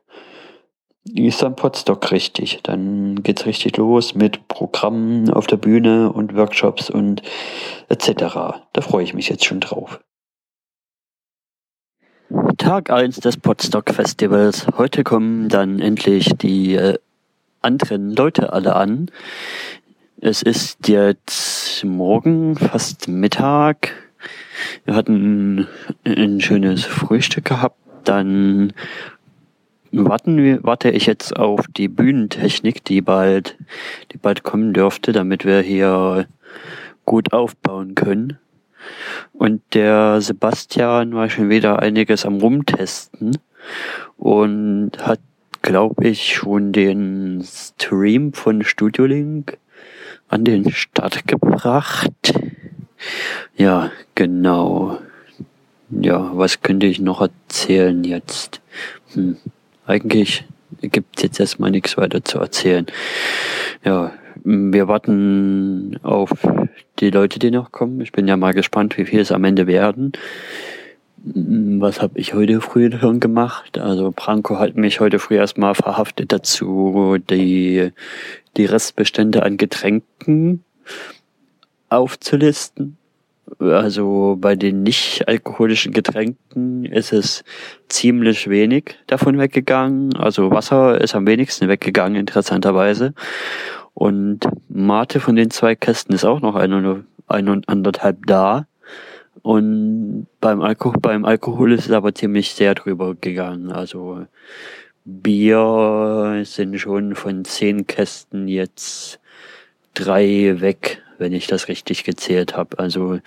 ist 1.06 1.42
dann 1.42 1.56
Potsdok 1.56 2.12
richtig. 2.12 2.62
Dann 2.64 3.24
geht's 3.24 3.46
richtig 3.46 3.78
los 3.78 4.16
mit 4.16 4.48
Programmen 4.48 5.30
auf 5.30 5.48
der 5.48 5.58
Bühne 5.58 6.12
und 6.12 6.36
Workshops 6.36 6.90
und 6.90 7.22
etc. 7.90 8.16
Da 8.72 8.82
freue 8.82 9.04
ich 9.04 9.14
mich 9.14 9.30
jetzt 9.30 9.46
schon 9.46 9.60
drauf. 9.60 10.00
Tag 12.64 12.92
1 12.92 13.20
des 13.20 13.36
Potsdok 13.36 13.90
Festivals. 13.90 14.66
Heute 14.78 15.04
kommen 15.04 15.50
dann 15.50 15.82
endlich 15.82 16.30
die 16.38 16.76
äh, 16.76 16.98
anderen 17.62 18.16
Leute 18.16 18.54
alle 18.54 18.78
an. 18.78 19.12
Es 20.22 20.42
ist 20.42 20.88
jetzt 20.88 21.84
morgen, 21.84 22.56
fast 22.56 23.10
Mittag. 23.10 23.92
Wir 24.86 24.96
hatten 24.96 25.68
ein 26.06 26.40
schönes 26.40 26.86
Frühstück 26.86 27.44
gehabt. 27.44 27.76
Dann 28.06 28.72
warten 29.92 30.38
wir, 30.38 30.64
warte 30.64 30.90
ich 30.90 31.06
jetzt 31.06 31.36
auf 31.36 31.66
die 31.68 31.90
Bühnentechnik, 31.90 32.86
die 32.86 33.02
bald, 33.02 33.58
die 34.14 34.18
bald 34.18 34.44
kommen 34.44 34.72
dürfte, 34.72 35.12
damit 35.12 35.44
wir 35.44 35.60
hier 35.60 36.28
gut 37.04 37.34
aufbauen 37.34 37.94
können. 37.94 38.40
Und 39.34 39.62
der 39.74 40.22
Sebastian 40.22 41.14
war 41.14 41.30
schon 41.30 41.50
wieder 41.50 41.80
einiges 41.80 42.26
am 42.26 42.38
Rumtesten 42.38 43.38
und 44.18 44.92
hat, 45.00 45.20
glaube 45.62 46.08
ich, 46.08 46.36
schon 46.36 46.72
den 46.72 47.44
Stream 47.44 48.34
von 48.34 48.64
Studio 48.64 49.06
Link 49.06 49.58
an 50.28 50.44
den 50.44 50.72
Start 50.72 51.28
gebracht. 51.28 52.34
Ja, 53.56 53.92
genau. 54.16 55.00
Ja, 55.90 56.32
was 56.34 56.62
könnte 56.62 56.88
ich 56.88 57.00
noch 57.00 57.22
erzählen 57.22 58.04
jetzt? 58.04 58.62
Hm, 59.14 59.38
eigentlich 59.86 60.46
gibt 60.82 61.18
es 61.18 61.24
jetzt 61.24 61.40
erstmal 61.40 61.72
nichts 61.72 61.98
weiter 61.98 62.24
zu 62.24 62.40
erzählen. 62.40 62.88
Ja, 63.84 64.12
wir 64.44 64.88
warten 64.88 66.00
auf 66.04 66.32
die 67.00 67.10
Leute, 67.10 67.40
die 67.40 67.52
noch 67.52 67.72
kommen. 67.72 68.02
Ich 68.02 68.12
bin 68.12 68.28
ja 68.28 68.38
mal 68.38 68.54
gespannt, 68.54 68.98
wie 68.98 69.06
viel 69.06 69.20
es 69.20 69.32
am 69.32 69.44
Ende 69.44 69.68
werden. 69.68 70.14
Was 71.26 72.02
habe 72.02 72.20
ich 72.20 72.34
heute 72.34 72.60
früh 72.60 72.92
schon 73.00 73.20
gemacht? 73.20 73.78
Also 73.78 74.12
Branko 74.14 74.60
hat 74.60 74.76
mich 74.76 75.00
heute 75.00 75.20
früh 75.20 75.36
erstmal 75.36 75.74
verhaftet 75.74 76.34
dazu, 76.34 77.18
die, 77.30 77.92
die 78.58 78.66
Restbestände 78.66 79.44
an 79.44 79.56
Getränken 79.56 80.64
aufzulisten. 81.88 82.98
Also 83.60 84.38
bei 84.40 84.56
den 84.56 84.84
nicht 84.84 85.28
alkoholischen 85.28 85.94
Getränken 85.94 86.86
ist 86.86 87.14
es 87.14 87.44
ziemlich 87.88 88.50
wenig 88.50 88.96
davon 89.08 89.38
weggegangen. 89.38 90.16
Also 90.16 90.52
Wasser 90.52 91.00
ist 91.00 91.16
am 91.16 91.28
wenigsten 91.28 91.68
weggegangen, 91.68 92.18
interessanterweise. 92.18 93.14
Und 93.94 94.48
Mate 94.70 95.20
von 95.20 95.36
den 95.36 95.52
zwei 95.52 95.76
Kästen 95.76 96.16
ist 96.16 96.26
auch 96.26 96.42
noch 96.42 96.56
ein, 96.56 97.06
ein 97.28 97.50
und 97.50 97.70
anderthalb 97.70 98.26
da. 98.26 98.68
Und 99.42 100.28
beim 100.40 100.62
Alkohol, 100.62 101.00
beim 101.00 101.26
Alkohol 101.26 101.74
ist 101.74 101.86
es 101.86 101.92
aber 101.92 102.16
ziemlich 102.16 102.54
sehr 102.54 102.76
drüber 102.76 103.16
gegangen. 103.16 103.72
Also 103.72 104.26
Bier 105.06 106.42
sind 106.46 106.80
schon 106.80 107.16
von 107.16 107.46
zehn 107.46 107.86
Kästen 107.88 108.48
jetzt 108.48 109.20
drei 109.94 110.60
weg 110.60 111.04
wenn 111.18 111.34
ich 111.34 111.48
das 111.48 111.68
richtig 111.68 112.04
gezählt 112.04 112.56
habe. 112.56 112.80
Also 112.80 113.20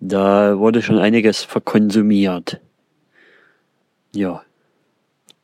da 0.00 0.58
wurde 0.58 0.82
schon 0.82 0.98
einiges 0.98 1.42
verkonsumiert. 1.44 2.60
Ja. 4.14 4.42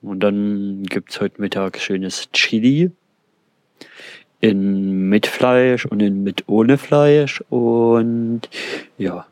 Und 0.00 0.20
dann 0.20 0.82
gibt's 0.84 1.20
heute 1.20 1.40
Mittag 1.40 1.78
schönes 1.78 2.30
Chili. 2.32 2.90
In 4.44 5.08
mit 5.08 5.26
Fleisch 5.26 5.86
und 5.86 6.00
in 6.00 6.22
mit 6.22 6.50
ohne 6.50 6.76
Fleisch. 6.76 7.42
Und 7.48 8.42
ja. 8.98 9.26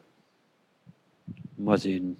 Mal 1.59 1.77
sehen. 1.77 2.17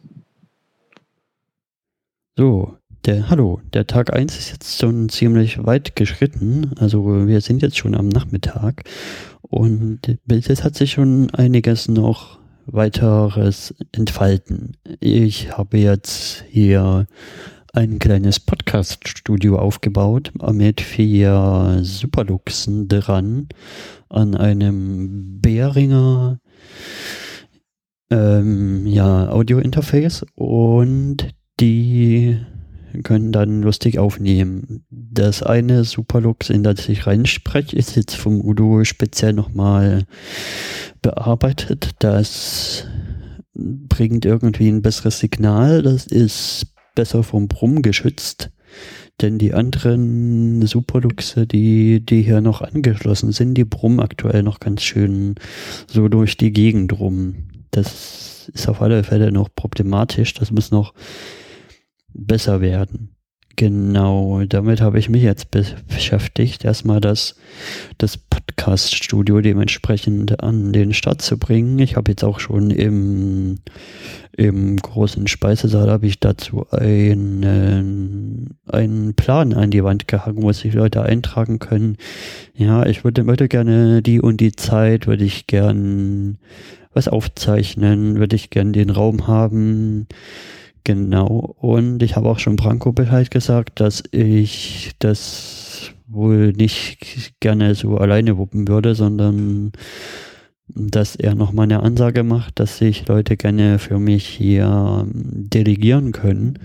So, 2.37 2.77
der, 3.07 3.31
hallo, 3.31 3.63
der 3.73 3.87
Tag 3.87 4.13
1 4.13 4.37
ist 4.39 4.51
jetzt 4.51 4.79
schon 4.79 5.09
ziemlich 5.09 5.65
weit 5.65 5.97
geschritten. 5.97 6.73
Also 6.79 7.27
wir 7.27 7.41
sind 7.41 7.63
jetzt 7.63 7.79
schon 7.79 7.95
am 7.95 8.11
Nachmittag 8.11 8.85
und 9.41 10.01
es 10.29 10.63
hat 10.63 10.75
sich 10.75 10.93
schon 10.93 11.31
einiges 11.31 11.89
noch 11.89 12.41
weiteres 12.67 13.75
entfalten. 13.93 14.77
Ich 15.01 15.57
habe 15.57 15.79
jetzt 15.79 16.45
hier 16.51 17.07
ein 17.73 17.99
kleines 17.99 18.39
Podcast-Studio 18.39 19.59
aufgebaut 19.59 20.31
mit 20.53 20.83
vier 20.83 21.81
Superluxen 21.83 22.87
dran 22.89 23.49
an 24.11 24.35
einem 24.37 25.41
Behringer 25.41 26.39
ähm, 28.11 28.87
ja, 28.87 29.31
Audio-Interface 29.31 30.27
und 30.35 31.29
die 31.61 32.37
können 33.05 33.33
dann 33.33 33.63
lustig 33.63 33.99
aufnehmen. 33.99 34.85
Das 34.91 35.43
eine 35.43 35.85
Superlux, 35.85 36.51
in 36.51 36.63
das 36.63 36.87
ich 36.91 37.07
reinspreche, 37.07 37.75
ist 37.75 37.97
jetzt 37.97 38.17
vom 38.17 38.43
Udo 38.43 38.85
speziell 38.85 39.33
nochmal 39.33 40.05
bearbeitet. 41.01 41.93
Das 42.01 42.87
bringt 43.55 44.27
irgendwie 44.27 44.69
ein 44.69 44.83
besseres 44.83 45.21
Signal. 45.21 45.83
Das 45.83 46.07
ist 46.07 46.72
besser 46.95 47.23
vom 47.23 47.49
Brumm 47.49 47.83
geschützt. 47.83 48.51
Denn 49.21 49.39
die 49.39 49.53
anderen 49.53 50.67
Superluxe, 50.67 51.47
die, 51.47 52.05
die 52.05 52.23
hier 52.23 52.41
noch 52.41 52.63
angeschlossen 52.63 53.33
sind, 53.33 53.55
die 53.55 53.65
brummen 53.65 54.01
aktuell 54.01 54.43
noch 54.43 54.59
ganz 54.59 54.83
schön 54.83 55.35
so 55.87 56.09
durch 56.09 56.37
die 56.37 56.53
Gegend 56.53 56.99
rum. 56.99 57.49
Das 57.71 58.49
ist 58.53 58.69
auf 58.69 58.81
alle 58.83 59.05
Fälle 59.05 59.31
noch 59.31 59.49
problematisch. 59.55 60.35
Das 60.35 60.51
muss 60.51 60.71
noch 60.71 60.95
besser 62.13 62.61
werden. 62.61 63.15
Genau, 63.57 64.43
damit 64.45 64.81
habe 64.81 64.99
ich 64.99 65.09
mich 65.09 65.23
jetzt 65.23 65.51
be 65.51 65.65
beschäftigt, 65.89 66.65
erstmal 66.65 67.01
das, 67.01 67.37
das 67.99 68.17
Podcast-Studio 68.17 69.41
dementsprechend 69.41 70.43
an 70.43 70.73
den 70.73 70.95
Start 70.95 71.21
zu 71.21 71.39
bringen. 71.39 71.79
Ich 71.79 71.97
habe 71.97 72.13
jetzt 72.13 72.25
auch 72.25 72.41
schon 72.41 72.71
im, 72.71 73.59
im 74.37 74.77
großen 74.79 75.27
Speisesaal 75.27 75.91
habe 75.91 76.07
ich 76.07 76.19
dazu 76.19 76.67
einen, 76.71 78.57
einen 78.67 79.15
Plan 79.15 79.53
an 79.53 79.71
die 79.71 79.85
Wand 79.85 80.09
gehangen, 80.09 80.43
wo 80.43 80.53
sich 80.53 80.73
Leute 80.73 81.03
eintragen 81.03 81.59
können. 81.59 81.97
Ja, 82.55 82.87
ich 82.87 83.05
würde, 83.05 83.27
würde 83.27 83.49
gerne 83.49 84.03
die 84.03 84.21
und 84.21 84.41
die 84.41 84.53
Zeit, 84.53 85.07
würde 85.07 85.25
ich 85.25 85.47
gern 85.47 86.39
was 86.95 87.09
aufzeichnen, 87.09 88.19
würde 88.19 88.37
ich 88.37 88.51
gern 88.51 88.73
den 88.73 88.91
Raum 88.91 89.27
haben 89.27 90.07
Genau. 90.85 91.55
Und 91.61 92.03
ich 92.03 92.17
habe 92.17 92.29
auch 92.29 92.39
schon 92.39 92.57
Branko 92.57 92.93
Bescheid 92.93 93.31
gesagt, 93.31 93.81
dass 93.81 94.03
ich 94.11 94.93
das 94.99 95.93
wohl 96.07 96.53
nicht 96.53 97.35
gerne 97.41 97.75
so 97.75 97.97
alleine 97.97 98.37
wuppen 98.37 98.69
würde, 98.69 98.95
sondern 98.95 99.73
dass 100.75 101.17
er 101.17 101.35
nochmal 101.35 101.65
eine 101.65 101.83
Ansage 101.83 102.23
macht, 102.23 102.59
dass 102.59 102.79
sich 102.79 103.07
Leute 103.09 103.37
gerne 103.37 103.79
für 103.79 103.99
mich 103.99 104.27
hier 104.27 105.05
ähm, 105.05 105.49
delegieren 105.51 106.13
können, 106.13 106.59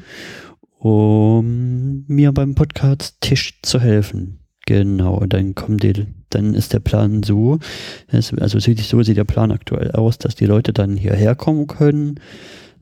um 0.77 2.05
mir 2.07 2.31
beim 2.31 2.55
Podcast-Tisch 2.55 3.61
zu 3.61 3.79
helfen. 3.79 4.39
Genau, 4.65 5.25
dann 5.25 5.55
kommt 5.55 5.83
die, 5.83 6.07
dann 6.29 6.53
ist 6.53 6.73
der 6.73 6.79
Plan 6.79 7.23
so, 7.23 7.59
also 8.11 8.59
sieht, 8.59 8.79
so 8.79 9.01
sieht 9.01 9.17
der 9.17 9.23
Plan 9.23 9.51
aktuell 9.51 9.91
aus, 9.91 10.17
dass 10.17 10.35
die 10.35 10.45
Leute 10.45 10.73
dann 10.73 10.97
hierher 10.97 11.35
kommen 11.35 11.67
können, 11.67 12.19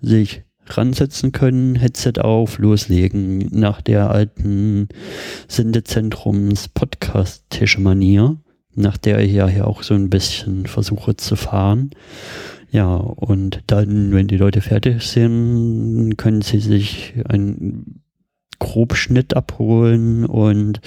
sich 0.01 0.43
ransetzen 0.67 1.31
können, 1.31 1.75
Headset 1.75 2.13
auf, 2.19 2.57
loslegen, 2.57 3.49
nach 3.51 3.81
der 3.81 4.09
alten 4.11 4.89
Sendezentrums 5.47 6.67
Podcast-Tisch-Manier, 6.69 8.37
nach 8.73 8.97
der 8.97 9.19
ich 9.19 9.33
ja 9.33 9.47
hier 9.47 9.67
auch 9.67 9.83
so 9.83 9.93
ein 9.93 10.09
bisschen 10.09 10.65
versuche 10.65 11.15
zu 11.15 11.35
fahren. 11.35 11.91
Ja, 12.71 12.95
und 12.95 13.63
dann, 13.67 14.11
wenn 14.11 14.27
die 14.27 14.37
Leute 14.37 14.61
fertig 14.61 15.03
sind, 15.03 16.17
können 16.17 16.41
sie 16.41 16.59
sich 16.59 17.13
einen 17.29 18.01
Grobschnitt 18.59 19.35
abholen 19.35 20.25
und 20.25 20.81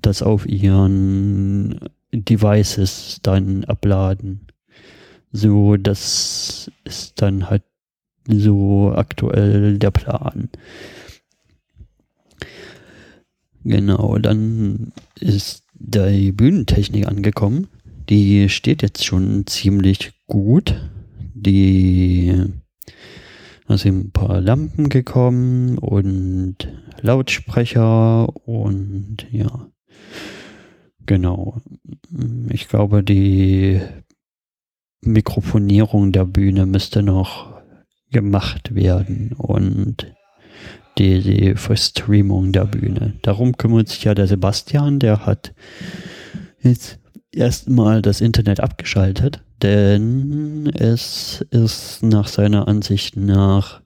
das 0.00 0.22
auf 0.22 0.46
ihren 0.46 1.80
Devices 2.12 3.18
dann 3.22 3.64
abladen. 3.64 4.46
So, 5.32 5.76
das 5.76 6.70
ist 6.84 7.20
dann 7.20 7.50
halt 7.50 7.64
so 8.26 8.92
aktuell 8.94 9.78
der 9.78 9.90
Plan. 9.90 10.48
Genau, 13.64 14.18
dann 14.18 14.92
ist 15.20 15.64
die 15.74 16.32
Bühnentechnik 16.32 17.06
angekommen. 17.06 17.68
Die 18.08 18.48
steht 18.48 18.82
jetzt 18.82 19.04
schon 19.04 19.46
ziemlich 19.46 20.12
gut. 20.26 20.80
Die 21.34 22.32
da 23.68 23.76
sind 23.76 24.06
ein 24.06 24.10
paar 24.12 24.40
Lampen 24.40 24.88
gekommen 24.88 25.78
und 25.78 26.56
Lautsprecher 27.00 28.28
und 28.46 29.26
ja. 29.30 29.68
Genau. 31.04 31.60
Ich 32.48 32.68
glaube, 32.68 33.02
die 33.02 33.80
Mikrofonierung 35.00 36.12
der 36.12 36.24
Bühne 36.24 36.66
müsste 36.66 37.02
noch 37.02 37.55
gemacht 38.10 38.74
werden 38.74 39.32
und 39.36 40.12
die, 40.98 41.20
die 41.20 41.54
Verstreamung 41.56 42.52
der 42.52 42.64
Bühne. 42.64 43.14
Darum 43.22 43.56
kümmert 43.56 43.88
sich 43.88 44.04
ja 44.04 44.14
der 44.14 44.26
Sebastian, 44.26 44.98
der 44.98 45.26
hat 45.26 45.52
jetzt 46.60 46.98
erstmal 47.32 48.02
das 48.02 48.20
Internet 48.20 48.60
abgeschaltet, 48.60 49.42
denn 49.62 50.70
es 50.74 51.44
ist 51.50 52.02
nach 52.02 52.28
seiner 52.28 52.68
Ansicht 52.68 53.16
nach 53.16 53.82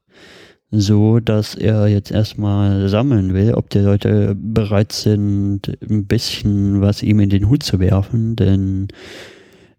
so, 0.70 1.18
dass 1.18 1.56
er 1.56 1.88
jetzt 1.88 2.12
erstmal 2.12 2.88
sammeln 2.88 3.34
will, 3.34 3.54
ob 3.54 3.70
die 3.70 3.80
Leute 3.80 4.36
bereit 4.36 4.92
sind, 4.92 5.76
ein 5.88 6.06
bisschen 6.06 6.80
was 6.80 7.02
ihm 7.02 7.18
in 7.18 7.30
den 7.30 7.48
Hut 7.48 7.64
zu 7.64 7.80
werfen, 7.80 8.36
denn 8.36 8.86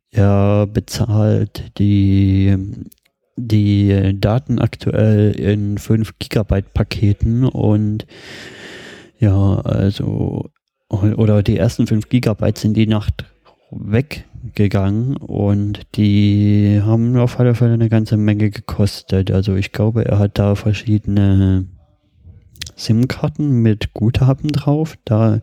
er 0.09 0.67
bezahlt 0.67 1.71
die 1.77 2.57
die 3.47 4.19
Daten 4.19 4.59
aktuell 4.59 5.31
in 5.31 5.77
5 5.77 6.19
Gigabyte 6.19 6.73
Paketen 6.73 7.45
und 7.45 8.05
ja, 9.19 9.59
also 9.61 10.49
oder 10.89 11.41
die 11.41 11.57
ersten 11.57 11.87
5 11.87 12.09
Gigabyte 12.09 12.57
sind 12.57 12.75
die 12.75 12.87
Nacht 12.87 13.25
weggegangen 13.71 15.15
und 15.17 15.81
die 15.95 16.81
haben 16.83 17.15
auf 17.17 17.39
alle 17.39 17.55
Fälle 17.55 17.73
eine 17.73 17.89
ganze 17.89 18.17
Menge 18.17 18.49
gekostet. 18.49 19.31
Also 19.31 19.55
ich 19.55 19.71
glaube, 19.71 20.05
er 20.05 20.19
hat 20.19 20.37
da 20.37 20.55
verschiedene 20.55 21.67
SIM-Karten 22.75 23.61
mit 23.61 23.93
Guthaben 23.93 24.49
drauf. 24.49 24.97
Da, 25.05 25.39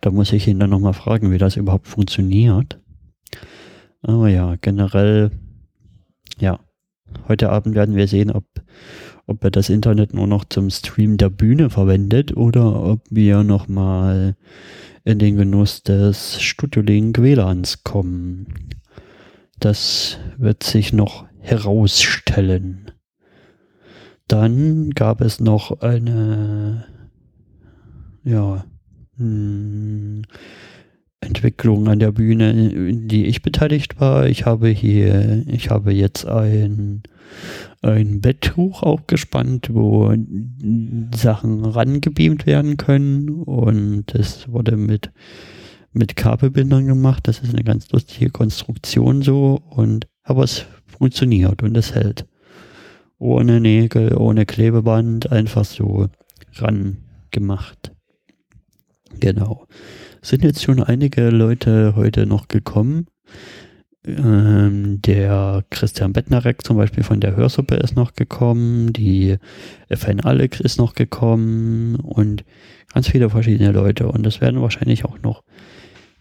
da 0.00 0.10
muss 0.10 0.32
ich 0.32 0.46
ihn 0.46 0.58
dann 0.58 0.70
nochmal 0.70 0.92
fragen, 0.92 1.30
wie 1.30 1.38
das 1.38 1.56
überhaupt 1.56 1.88
funktioniert. 1.88 2.78
Aber 4.02 4.28
ja, 4.28 4.56
generell, 4.60 5.30
ja, 6.38 6.60
Heute 7.28 7.50
Abend 7.50 7.74
werden 7.74 7.96
wir 7.96 8.08
sehen, 8.08 8.30
ob, 8.30 8.44
ob 9.26 9.42
er 9.44 9.50
das 9.50 9.68
Internet 9.70 10.14
nur 10.14 10.26
noch 10.26 10.44
zum 10.44 10.70
Stream 10.70 11.16
der 11.16 11.30
Bühne 11.30 11.70
verwendet 11.70 12.36
oder 12.36 12.82
ob 12.84 13.00
wir 13.10 13.42
nochmal 13.42 14.36
in 15.04 15.18
den 15.18 15.36
Genuss 15.36 15.82
des 15.82 16.40
Studiolink 16.40 17.20
WLANs 17.20 17.84
kommen. 17.84 18.46
Das 19.60 20.18
wird 20.38 20.62
sich 20.62 20.92
noch 20.92 21.26
herausstellen. 21.40 22.90
Dann 24.28 24.90
gab 24.90 25.20
es 25.20 25.40
noch 25.40 25.80
eine, 25.80 26.86
ja, 28.24 28.64
mh, 29.16 30.22
Entwicklung 31.24 31.88
an 31.88 31.98
der 31.98 32.12
Bühne, 32.12 32.50
in 32.50 33.08
die 33.08 33.26
ich 33.26 33.42
beteiligt 33.42 34.00
war. 34.00 34.26
Ich 34.26 34.46
habe 34.46 34.68
hier, 34.68 35.44
ich 35.46 35.70
habe 35.70 35.92
jetzt 35.92 36.26
ein, 36.26 37.02
ein 37.82 38.20
Betttuch 38.20 38.82
aufgespannt, 38.82 39.70
wo 39.72 40.14
Sachen 41.14 41.64
rangebeamt 41.64 42.46
werden 42.46 42.76
können 42.76 43.28
und 43.30 44.14
es 44.14 44.48
wurde 44.48 44.76
mit, 44.76 45.10
mit 45.92 46.16
Kabelbindern 46.16 46.86
gemacht. 46.86 47.26
Das 47.28 47.40
ist 47.40 47.52
eine 47.52 47.64
ganz 47.64 47.90
lustige 47.90 48.30
Konstruktion 48.30 49.22
so 49.22 49.62
und, 49.70 50.06
aber 50.22 50.44
es 50.44 50.66
funktioniert 50.86 51.62
und 51.62 51.76
es 51.76 51.94
hält. 51.94 52.26
Ohne 53.18 53.60
Nägel, 53.60 54.16
ohne 54.16 54.44
Klebeband, 54.44 55.30
einfach 55.32 55.64
so 55.64 56.08
ran 56.58 56.98
gemacht. 57.30 57.92
Genau 59.20 59.66
sind 60.24 60.42
jetzt 60.42 60.62
schon 60.62 60.82
einige 60.82 61.28
Leute 61.28 61.94
heute 61.96 62.26
noch 62.26 62.48
gekommen. 62.48 63.06
Ähm, 64.06 65.00
der 65.02 65.64
Christian 65.70 66.12
Bettnarek 66.12 66.64
zum 66.64 66.76
Beispiel 66.76 67.02
von 67.02 67.20
der 67.20 67.36
Hörsuppe 67.36 67.76
ist 67.76 67.94
noch 67.94 68.14
gekommen, 68.14 68.92
die 68.92 69.36
FN 69.88 70.20
Alex 70.20 70.60
ist 70.60 70.78
noch 70.78 70.94
gekommen 70.94 71.96
und 71.96 72.44
ganz 72.92 73.08
viele 73.08 73.30
verschiedene 73.30 73.72
Leute 73.72 74.08
und 74.08 74.26
es 74.26 74.40
werden 74.40 74.60
wahrscheinlich 74.60 75.04
auch 75.04 75.18
noch 75.20 75.44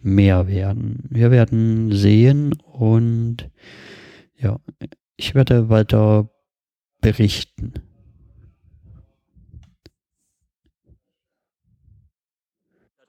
mehr 0.01 0.47
werden. 0.47 1.03
Wir 1.09 1.31
werden 1.31 1.91
sehen 1.91 2.53
und 2.61 3.49
ja, 4.37 4.59
ich 5.15 5.33
werde 5.33 5.69
weiter 5.69 6.29
berichten. 7.01 7.73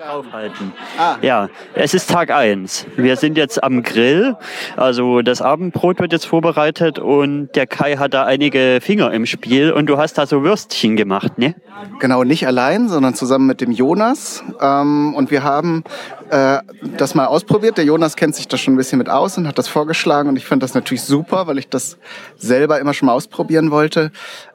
Aufhalten. 0.08 0.72
Ah. 0.98 1.16
Ja, 1.22 1.48
es 1.74 1.94
ist 1.94 2.10
Tag 2.10 2.30
1. 2.30 2.86
Wir 2.96 3.16
sind 3.16 3.38
jetzt 3.38 3.62
am 3.62 3.82
Grill. 3.82 4.36
Also 4.76 5.22
das 5.22 5.40
Abendbrot 5.40 5.98
wird 6.00 6.12
jetzt 6.12 6.26
vorbereitet 6.26 6.98
und 6.98 7.48
der 7.54 7.66
Kai 7.66 7.96
hat 7.96 8.12
da 8.12 8.24
einige 8.24 8.80
Finger 8.82 9.12
im 9.12 9.24
Spiel 9.24 9.72
und 9.72 9.86
du 9.86 9.96
hast 9.96 10.18
da 10.18 10.26
so 10.26 10.42
Würstchen 10.42 10.96
gemacht, 10.96 11.38
ne? 11.38 11.54
Genau, 12.00 12.24
nicht 12.24 12.46
allein, 12.46 12.88
sondern 12.88 13.14
zusammen 13.14 13.46
mit 13.46 13.60
dem 13.60 13.70
Jonas. 13.70 14.44
Ähm, 14.60 15.14
und 15.14 15.30
wir 15.30 15.42
haben 15.42 15.84
äh, 16.30 16.58
das 16.96 17.14
mal 17.14 17.26
ausprobiert. 17.26 17.78
Der 17.78 17.84
Jonas 17.84 18.16
kennt 18.16 18.34
sich 18.34 18.46
da 18.46 18.56
schon 18.56 18.74
ein 18.74 18.76
bisschen 18.76 18.98
mit 18.98 19.08
aus 19.08 19.38
und 19.38 19.48
hat 19.48 19.58
das 19.58 19.68
vorgeschlagen 19.68 20.28
und 20.28 20.36
ich 20.36 20.44
fand 20.44 20.62
das 20.62 20.74
natürlich 20.74 21.02
super, 21.02 21.46
weil 21.46 21.58
ich 21.58 21.68
das 21.68 21.98
selber 22.36 22.78
immer 22.78 22.94
schon 22.94 23.06
mal 23.06 23.12
ausprobieren 23.12 23.70
wollte. 23.70 24.12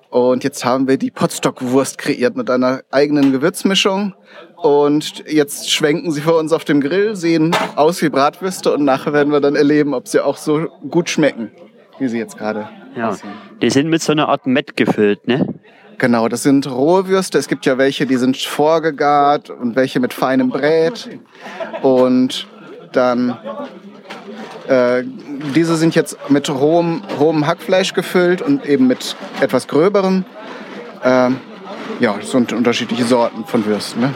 Und 0.09 0.43
jetzt 0.43 0.65
haben 0.65 0.87
wir 0.87 0.97
die 0.97 1.11
Potstockwurst 1.11 1.99
kreiert 1.99 2.35
mit 2.35 2.49
einer 2.49 2.81
eigenen 2.89 3.31
Gewürzmischung 3.31 4.15
und 4.61 5.23
jetzt 5.27 5.71
schwenken 5.71 6.11
sie 6.11 6.21
vor 6.21 6.37
uns 6.37 6.51
auf 6.51 6.65
dem 6.65 6.81
Grill, 6.81 7.15
sehen 7.15 7.55
aus 7.75 8.01
wie 8.01 8.09
Bratwürste 8.09 8.73
und 8.73 8.83
nachher 8.83 9.13
werden 9.13 9.31
wir 9.31 9.39
dann 9.39 9.55
erleben, 9.55 9.93
ob 9.93 10.07
sie 10.07 10.23
auch 10.23 10.37
so 10.37 10.67
gut 10.89 11.09
schmecken, 11.09 11.51
wie 11.97 12.07
sie 12.07 12.17
jetzt 12.17 12.37
gerade 12.37 12.69
ja. 12.95 13.09
aussehen. 13.09 13.31
Die 13.61 13.69
sind 13.69 13.89
mit 13.89 14.01
so 14.01 14.11
einer 14.11 14.29
Art 14.29 14.45
Mett 14.45 14.75
gefüllt, 14.75 15.27
ne? 15.27 15.47
Genau, 15.97 16.29
das 16.29 16.43
sind 16.43 16.69
rohe 16.69 17.07
Würste. 17.07 17.37
Es 17.37 17.49
gibt 17.49 17.65
ja 17.65 17.77
welche, 17.77 18.05
die 18.05 18.15
sind 18.15 18.37
vorgegart 18.37 19.49
und 19.49 19.75
welche 19.75 19.99
mit 19.99 20.13
feinem 20.13 20.49
Brät. 20.49 21.09
Und 21.81 22.47
dann 22.93 23.37
äh, 24.67 25.03
diese 25.55 25.75
sind 25.75 25.95
jetzt 25.95 26.17
mit 26.29 26.49
rohem, 26.49 27.01
rohem 27.19 27.47
Hackfleisch 27.47 27.93
gefüllt 27.93 28.41
und 28.41 28.65
eben 28.65 28.87
mit 28.87 29.15
etwas 29.41 29.67
gröberem. 29.67 30.23
Äh, 31.03 31.31
ja, 31.99 32.15
das 32.17 32.31
sind 32.31 32.53
unterschiedliche 32.53 33.03
Sorten 33.03 33.43
von 33.45 33.65
Würsten. 33.65 34.01
Ne? 34.01 34.13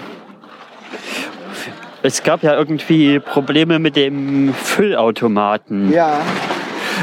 Es 2.02 2.24
gab 2.24 2.44
ja 2.44 2.54
irgendwie 2.54 3.20
Probleme 3.20 3.80
mit 3.80 3.96
dem 3.96 4.54
Füllautomaten. 4.54 5.92
Ja, 5.94 6.20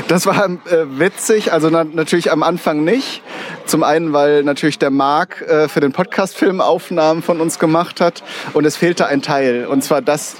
das 0.08 0.26
war 0.26 0.44
äh, 0.44 0.98
witzig. 0.98 1.52
Also 1.52 1.70
na, 1.70 1.84
natürlich 1.84 2.30
am 2.30 2.42
Anfang 2.42 2.84
nicht. 2.84 3.22
Zum 3.66 3.82
einen, 3.82 4.12
weil 4.12 4.42
natürlich 4.42 4.78
der 4.78 4.90
Marc 4.90 5.42
äh, 5.42 5.68
für 5.68 5.80
den 5.80 5.92
Podcast-Film 5.92 6.60
Aufnahmen 6.60 7.22
von 7.22 7.40
uns 7.40 7.58
gemacht 7.58 8.00
hat 8.00 8.22
und 8.52 8.64
es 8.64 8.76
fehlte 8.76 9.06
ein 9.06 9.22
Teil. 9.22 9.66
Und 9.66 9.84
zwar 9.84 10.02
das, 10.02 10.36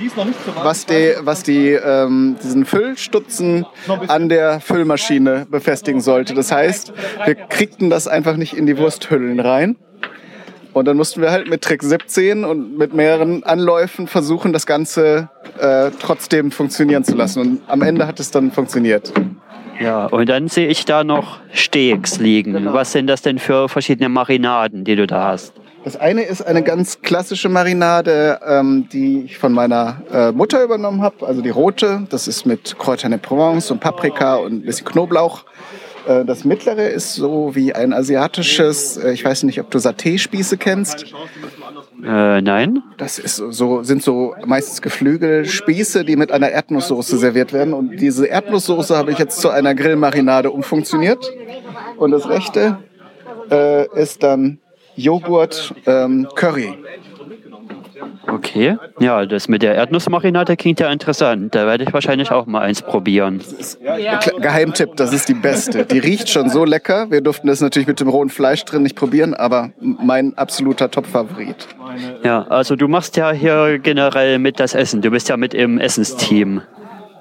was 0.63 0.87
die, 0.87 1.15
was 1.21 1.43
die 1.43 1.71
ähm, 1.71 2.37
diesen 2.43 2.65
Füllstutzen 2.65 3.67
an 4.09 4.29
der 4.29 4.61
Füllmaschine 4.61 5.47
befestigen 5.51 6.01
sollte. 6.01 6.35
Das 6.35 6.53
heißt, 6.53 6.93
wir 7.25 7.35
kriegten 7.35 7.89
das 7.89 8.09
einfach 8.09 8.37
nicht 8.37 8.55
in 8.55 8.67
die 8.67 8.77
Wursthüllen 8.77 9.41
rein. 9.41 9.77
Und 10.73 10.85
dann 10.87 10.97
mussten 10.97 11.21
wir 11.21 11.31
halt 11.31 11.49
mit 11.49 11.63
Trick 11.63 11.83
17 11.83 12.45
und 12.45 12.79
mit 12.79 12.95
mehreren 12.95 13.43
Anläufen 13.43 14.07
versuchen, 14.07 14.53
das 14.53 14.67
Ganze 14.67 15.29
äh, 15.59 15.91
trotzdem 16.01 16.51
funktionieren 16.51 17.05
zu 17.05 17.17
lassen. 17.17 17.41
Und 17.41 17.61
am 17.67 17.83
Ende 17.83 18.07
hat 18.07 18.21
es 18.21 18.31
dann 18.31 18.53
funktioniert. 18.53 19.13
Ja, 19.81 20.07
und 20.07 20.29
dann 20.29 20.49
sehe 20.49 20.69
ich 20.69 20.85
da 20.85 21.05
noch 21.05 21.39
Steaks 21.53 22.19
liegen. 22.19 22.67
Was 22.73 22.93
sind 22.93 23.07
das 23.07 23.23
denn 23.23 23.39
für 23.39 23.69
verschiedene 23.69 24.09
Marinaden, 24.09 24.85
die 24.85 24.95
du 24.95 25.07
da 25.07 25.29
hast? 25.29 25.55
Das 25.83 25.97
eine 25.97 26.23
ist 26.25 26.43
eine 26.43 26.63
ganz 26.63 27.01
klassische 27.01 27.49
Marinade, 27.49 28.39
ähm, 28.47 28.87
die 28.93 29.23
ich 29.25 29.39
von 29.39 29.53
meiner 29.53 30.03
äh, 30.13 30.31
Mutter 30.31 30.63
übernommen 30.63 31.01
habe, 31.01 31.27
also 31.27 31.41
die 31.41 31.49
rote. 31.49 32.07
Das 32.11 32.29
ist 32.29 32.45
mit 32.45 32.79
Kräutern 32.79 33.13
de 33.13 33.21
Provence 33.21 33.71
und 33.71 33.81
Paprika 33.81 34.35
und 34.35 34.53
ein 34.53 34.63
bisschen 34.63 34.87
Knoblauch. 34.87 35.45
Äh, 36.11 36.25
das 36.25 36.45
mittlere 36.45 36.89
ist 36.89 37.15
so 37.15 37.55
wie 37.55 37.73
ein 37.73 37.93
asiatisches, 37.93 38.97
äh, 38.97 39.13
ich 39.13 39.25
weiß 39.25 39.45
nicht, 39.45 39.61
ob 39.61 39.71
du 39.71 39.79
Saté-Spieße 39.79 40.57
kennst. 40.57 41.15
Äh, 42.05 42.41
nein. 42.41 42.83
Das 42.97 43.19
ist 43.19 43.37
so, 43.37 43.83
sind 43.83 44.03
so 44.03 44.35
meistens 44.45 44.83
Geflügelspieße, 44.83 46.05
die 46.05 46.17
mit 46.17 46.33
einer 46.33 46.51
Erdnusssoße 46.51 47.19
serviert 47.19 47.53
werden. 47.53 47.75
Und 47.75 48.01
diese 48.01 48.27
Erdnusssoße 48.27 48.97
habe 48.97 49.13
ich 49.13 49.19
jetzt 49.19 49.41
zu 49.41 49.51
einer 49.51 49.75
Grillmarinade 49.75 50.51
umfunktioniert. 50.51 51.33
Und 51.97 52.11
das 52.11 52.29
rechte 52.29 52.79
äh, 53.51 53.87
ist 54.01 54.23
dann 54.23 54.59
Joghurt 54.97 55.75
ähm, 55.87 56.27
Curry. 56.35 56.75
Okay. 58.27 58.77
Ja, 58.99 59.27
das 59.27 59.49
mit 59.49 59.63
der 59.63 59.75
Erdnussmarinade 59.75 60.57
klingt 60.57 60.81
ja 60.81 60.91
interessant. 60.91 61.55
Da 61.55 61.67
werde 61.67 61.85
ich 61.85 61.93
wahrscheinlich 61.93 62.31
auch 62.31 62.47
mal 62.47 62.61
eins 62.61 62.83
probieren. 62.83 63.41
Geheimtipp, 64.41 64.97
das 64.97 65.13
ist 65.13 65.29
die 65.29 65.35
beste. 65.35 65.85
Die 65.85 65.99
riecht 65.99 66.29
schon 66.29 66.49
so 66.51 66.65
lecker. 66.65 67.11
Wir 67.11 67.21
durften 67.21 67.49
das 67.49 67.61
natürlich 67.61 67.89
mit 67.89 68.01
dem 68.01 68.09
rohen 68.09 68.29
Fleisch 68.29 68.65
drin 68.65 68.83
nicht 68.83 68.97
probieren, 68.97 69.35
aber 69.35 69.71
mein 69.81 70.37
absoluter 70.37 70.91
Top-Favorit. 70.91 71.69
Ja, 72.23 72.47
also 72.49 72.77
du 72.77 72.89
machst 72.89 73.17
ja 73.17 73.33
hier 73.33 73.79
generell 73.79 74.39
mit 74.39 74.61
das 74.61 74.75
Essen. 74.75 75.03
Du 75.03 75.11
bist 75.11 75.29
ja 75.29 75.37
mit 75.37 75.55
im 75.55 75.79
Essensteam. 75.79 76.63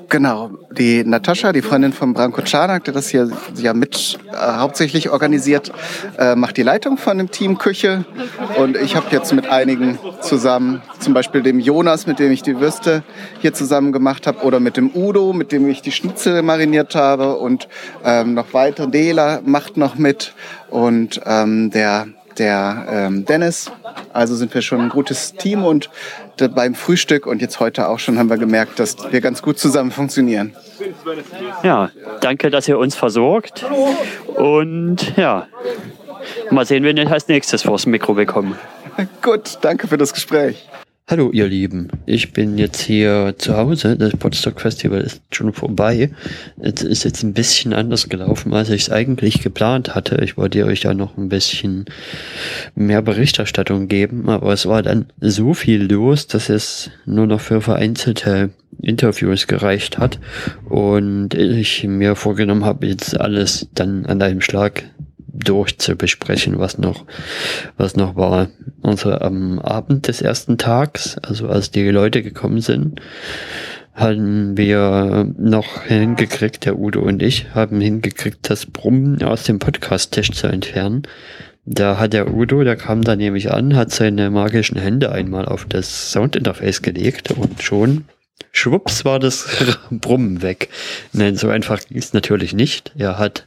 Genau, 0.10 0.50
die 0.72 1.04
Natascha, 1.04 1.54
die 1.54 1.62
Freundin 1.62 1.94
von 1.94 2.14
Branko 2.14 2.42
Czarnak, 2.42 2.84
der 2.84 2.96
das 2.96 3.10
hier 3.10 3.30
ja 3.56 3.76
mit 3.76 4.18
äh, 4.32 4.36
hauptsächlich 4.36 5.12
organisiert, 5.12 5.72
äh, 6.18 6.36
macht 6.36 6.58
die 6.58 6.64
Leitung 6.64 6.98
von 6.98 7.20
dem 7.20 7.30
Team 7.30 7.60
Küche. 7.60 8.06
Und 8.58 8.76
ich 8.76 8.96
habe 8.96 9.06
jetzt 9.12 9.32
mit 9.34 9.48
einigen 9.52 10.00
zusammen, 10.22 10.82
zum 11.00 11.14
Beispiel 11.14 11.44
dem 11.44 11.60
Jonas, 11.60 12.08
mit 12.08 12.18
dem 12.18 12.32
ich 12.32 12.42
die 12.42 12.60
Würste 12.60 13.04
hier 13.40 13.54
zusammen 13.54 13.92
gemacht 13.92 14.26
habe, 14.26 14.40
oder 14.40 14.60
mit 14.60 14.78
dem 14.78 14.90
Udo, 14.96 15.32
mit 15.32 15.52
dem 15.52 15.70
ich 15.70 15.84
die 15.84 15.92
Schnitzel 15.92 16.42
mariniert 16.42 16.96
habe. 16.96 17.38
Und 17.38 17.68
ähm, 18.04 18.34
noch 18.34 18.52
weiter, 18.56 18.88
Dela 18.88 19.42
macht 19.46 19.78
noch 19.78 19.96
mit. 19.96 20.34
Und 20.72 21.22
ähm, 21.28 21.70
der 21.70 22.08
der 22.38 22.86
ähm, 22.90 23.26
Dennis. 23.26 23.72
Also 24.14 24.36
sind 24.36 24.54
wir 24.54 24.62
schon 24.62 24.82
ein 24.82 24.90
gutes 24.90 25.34
Team 25.34 25.64
und 25.64 25.90
da 26.38 26.48
beim 26.48 26.76
Frühstück 26.76 27.26
und 27.26 27.42
jetzt 27.42 27.60
heute 27.60 27.90
auch 27.90 28.00
schon 28.00 28.18
haben 28.18 28.30
wir 28.30 28.38
gemerkt, 28.38 28.80
dass 28.80 29.12
wir 29.12 29.22
ganz 29.22 29.42
gut 29.42 29.60
zusammen 29.60 29.92
funktionieren. 29.92 30.56
Ja, 31.64 31.92
danke, 32.22 32.50
dass 32.50 32.68
ihr 32.68 32.78
uns 32.78 32.96
versorgt. 32.96 33.66
Und 34.36 35.18
ja, 35.18 35.48
mal 36.52 36.66
sehen, 36.66 36.84
wen 36.84 36.98
ich 36.98 37.10
als 37.10 37.28
nächstes 37.28 37.64
vors 37.64 37.86
Mikro 37.86 38.14
bekomme. 38.14 38.56
Gut, 39.22 39.58
danke 39.62 39.88
für 39.88 39.98
das 39.98 40.14
Gespräch. 40.14 40.68
Hallo 41.10 41.32
ihr 41.32 41.48
Lieben, 41.48 41.88
ich 42.06 42.34
bin 42.34 42.60
jetzt 42.60 42.82
hier 42.82 43.34
zu 43.36 43.58
Hause. 43.58 43.98
Das 43.98 44.16
Potsdok 44.16 44.62
Festival 44.62 45.02
ist 45.02 45.24
schon 45.32 45.54
vorbei. 45.54 46.12
Es 46.60 46.84
ist 46.84 47.04
jetzt 47.04 47.24
ein 47.24 47.34
bisschen 47.34 47.74
anders 47.74 48.10
gelaufen, 48.10 48.54
als 48.54 48.70
ich 48.70 48.84
es 48.84 48.92
eigentlich 48.92 49.42
geplant 49.42 49.96
hatte. 49.96 50.24
Ich 50.24 50.38
wollte 50.38 50.64
euch 50.68 50.84
ja 50.84 50.94
noch 50.94 51.18
ein 51.18 51.28
bisschen 51.28 51.86
mehr 52.76 53.02
Berichterstattung 53.02 53.88
geben, 53.88 54.30
aber 54.30 54.54
es 54.54 54.68
war 54.68 54.84
dann 54.84 55.08
so 55.20 55.56
viel 55.56 55.92
los, 55.92 56.28
dass 56.28 56.48
es 56.48 56.92
nur 57.08 57.26
noch 57.26 57.42
für 57.42 57.60
vereinzelte 57.60 58.52
Interviews 58.80 59.48
gereicht 59.48 59.98
hat 59.98 60.20
und 60.70 61.34
ich 61.34 61.86
mir 61.86 62.16
vorgenommen 62.16 62.66
habe, 62.66 62.86
jetzt 62.86 63.20
alles 63.20 63.68
dann 63.74 64.06
an 64.06 64.22
einem 64.22 64.42
Schlag 64.42 64.84
durchzubesprechen, 65.44 66.60
was 66.60 66.78
noch, 66.78 67.06
was 67.78 67.96
noch 67.96 68.16
war. 68.16 68.50
Also 68.84 69.12
am 69.12 69.60
Abend 69.60 70.08
des 70.08 70.22
ersten 70.22 70.58
Tags, 70.58 71.18
also 71.18 71.48
als 71.48 71.72
die 71.72 71.90
Leute 71.90 72.24
gekommen 72.24 72.62
sind, 72.62 73.02
haben 73.94 74.56
wir 74.56 75.30
noch 75.38 75.84
hingekriegt, 75.84 76.66
der 76.66 76.80
Udo 76.80 77.02
und 77.02 77.22
ich 77.22 77.54
haben 77.54 77.82
hingekriegt, 77.82 78.50
das 78.50 78.66
Brummen 78.66 79.22
aus 79.24 79.44
dem 79.44 79.60
Podcast-Tisch 79.60 80.32
zu 80.32 80.48
entfernen. 80.48 81.04
Da 81.66 82.00
hat 82.00 82.14
der 82.14 82.34
Udo, 82.34 82.64
der 82.64 82.78
kam 82.78 83.04
da 83.04 83.16
nämlich 83.16 83.52
an, 83.52 83.76
hat 83.76 83.92
seine 83.92 84.32
magischen 84.32 84.80
Hände 84.80 85.12
einmal 85.12 85.46
auf 85.46 85.66
das 85.66 86.12
Soundinterface 86.12 86.82
gelegt 86.82 87.32
und 87.32 87.62
schon 87.62 88.06
schwupps 88.52 89.06
war 89.06 89.20
das 89.20 89.48
Brummen 89.92 90.42
weg. 90.42 90.70
Nein, 91.14 91.36
so 91.36 91.50
einfach 91.50 91.80
ging 91.86 91.98
es 91.98 92.14
natürlich 92.14 92.54
nicht. 92.54 92.92
Er 92.98 93.18
hat 93.18 93.46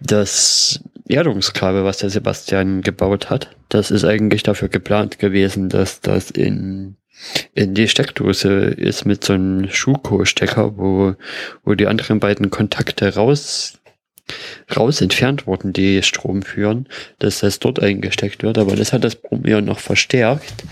das 0.00 0.80
Erdungskabel, 1.08 1.84
was 1.84 1.98
der 1.98 2.10
Sebastian 2.10 2.80
gebaut 2.80 3.30
hat, 3.30 3.50
das 3.68 3.90
ist 3.90 4.04
eigentlich 4.04 4.42
dafür 4.42 4.68
geplant 4.68 5.18
gewesen, 5.18 5.68
dass 5.68 6.00
das 6.00 6.30
in 6.30 6.96
in 7.54 7.74
die 7.74 7.88
Steckdose 7.88 8.48
ist 8.48 9.04
mit 9.04 9.24
so 9.24 9.34
einem 9.34 9.70
Schuko-Stecker, 9.70 10.76
wo, 10.76 11.14
wo 11.64 11.74
die 11.74 11.86
anderen 11.86 12.20
beiden 12.20 12.50
Kontakte 12.50 13.14
raus, 13.14 13.78
raus 14.74 15.00
entfernt 15.00 15.46
wurden, 15.46 15.72
die 15.72 16.02
Strom 16.02 16.42
führen, 16.42 16.88
dass 17.18 17.40
das 17.40 17.58
dort 17.58 17.80
eingesteckt 17.80 18.42
wird. 18.42 18.58
Aber 18.58 18.76
das 18.76 18.92
hat 18.92 19.04
das 19.04 19.16
Problem 19.16 19.64
noch 19.64 19.78
verstärkt. 19.78 20.64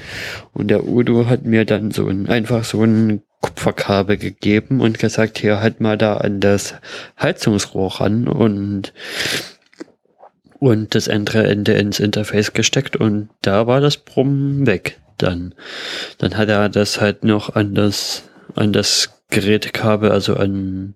Und 0.53 0.69
der 0.69 0.87
Udo 0.87 1.27
hat 1.27 1.45
mir 1.45 1.65
dann 1.65 1.91
so 1.91 2.09
ein, 2.09 2.29
einfach 2.29 2.65
so 2.65 2.83
ein 2.83 3.23
Kupferkabel 3.41 4.17
gegeben 4.17 4.81
und 4.81 4.99
gesagt, 4.99 5.39
hier 5.39 5.61
halt 5.61 5.81
mal 5.81 5.99
da 5.99 6.17
an 6.17 6.41
das 6.41 6.75
Heizungsrohr 7.21 8.01
ran 8.01 8.29
und 8.29 8.93
und 10.61 10.95
das 10.95 11.09
andere 11.09 11.49
Ende 11.49 11.73
ins 11.73 11.99
Interface 11.99 12.53
gesteckt 12.53 12.95
und 12.95 13.31
da 13.43 13.67
war 13.67 13.81
das 13.81 13.97
Brummen 13.97 14.65
weg 14.65 15.01
dann. 15.19 15.57
Dann 16.19 16.37
hat 16.37 16.49
er 16.49 16.69
das 16.69 17.01
halt 17.01 17.25
noch 17.25 17.57
an 17.57 17.75
das, 17.75 18.23
an 18.55 18.73
das 18.73 19.25
Gerätekabel, 19.31 20.13
also 20.13 20.37
an 20.37 20.95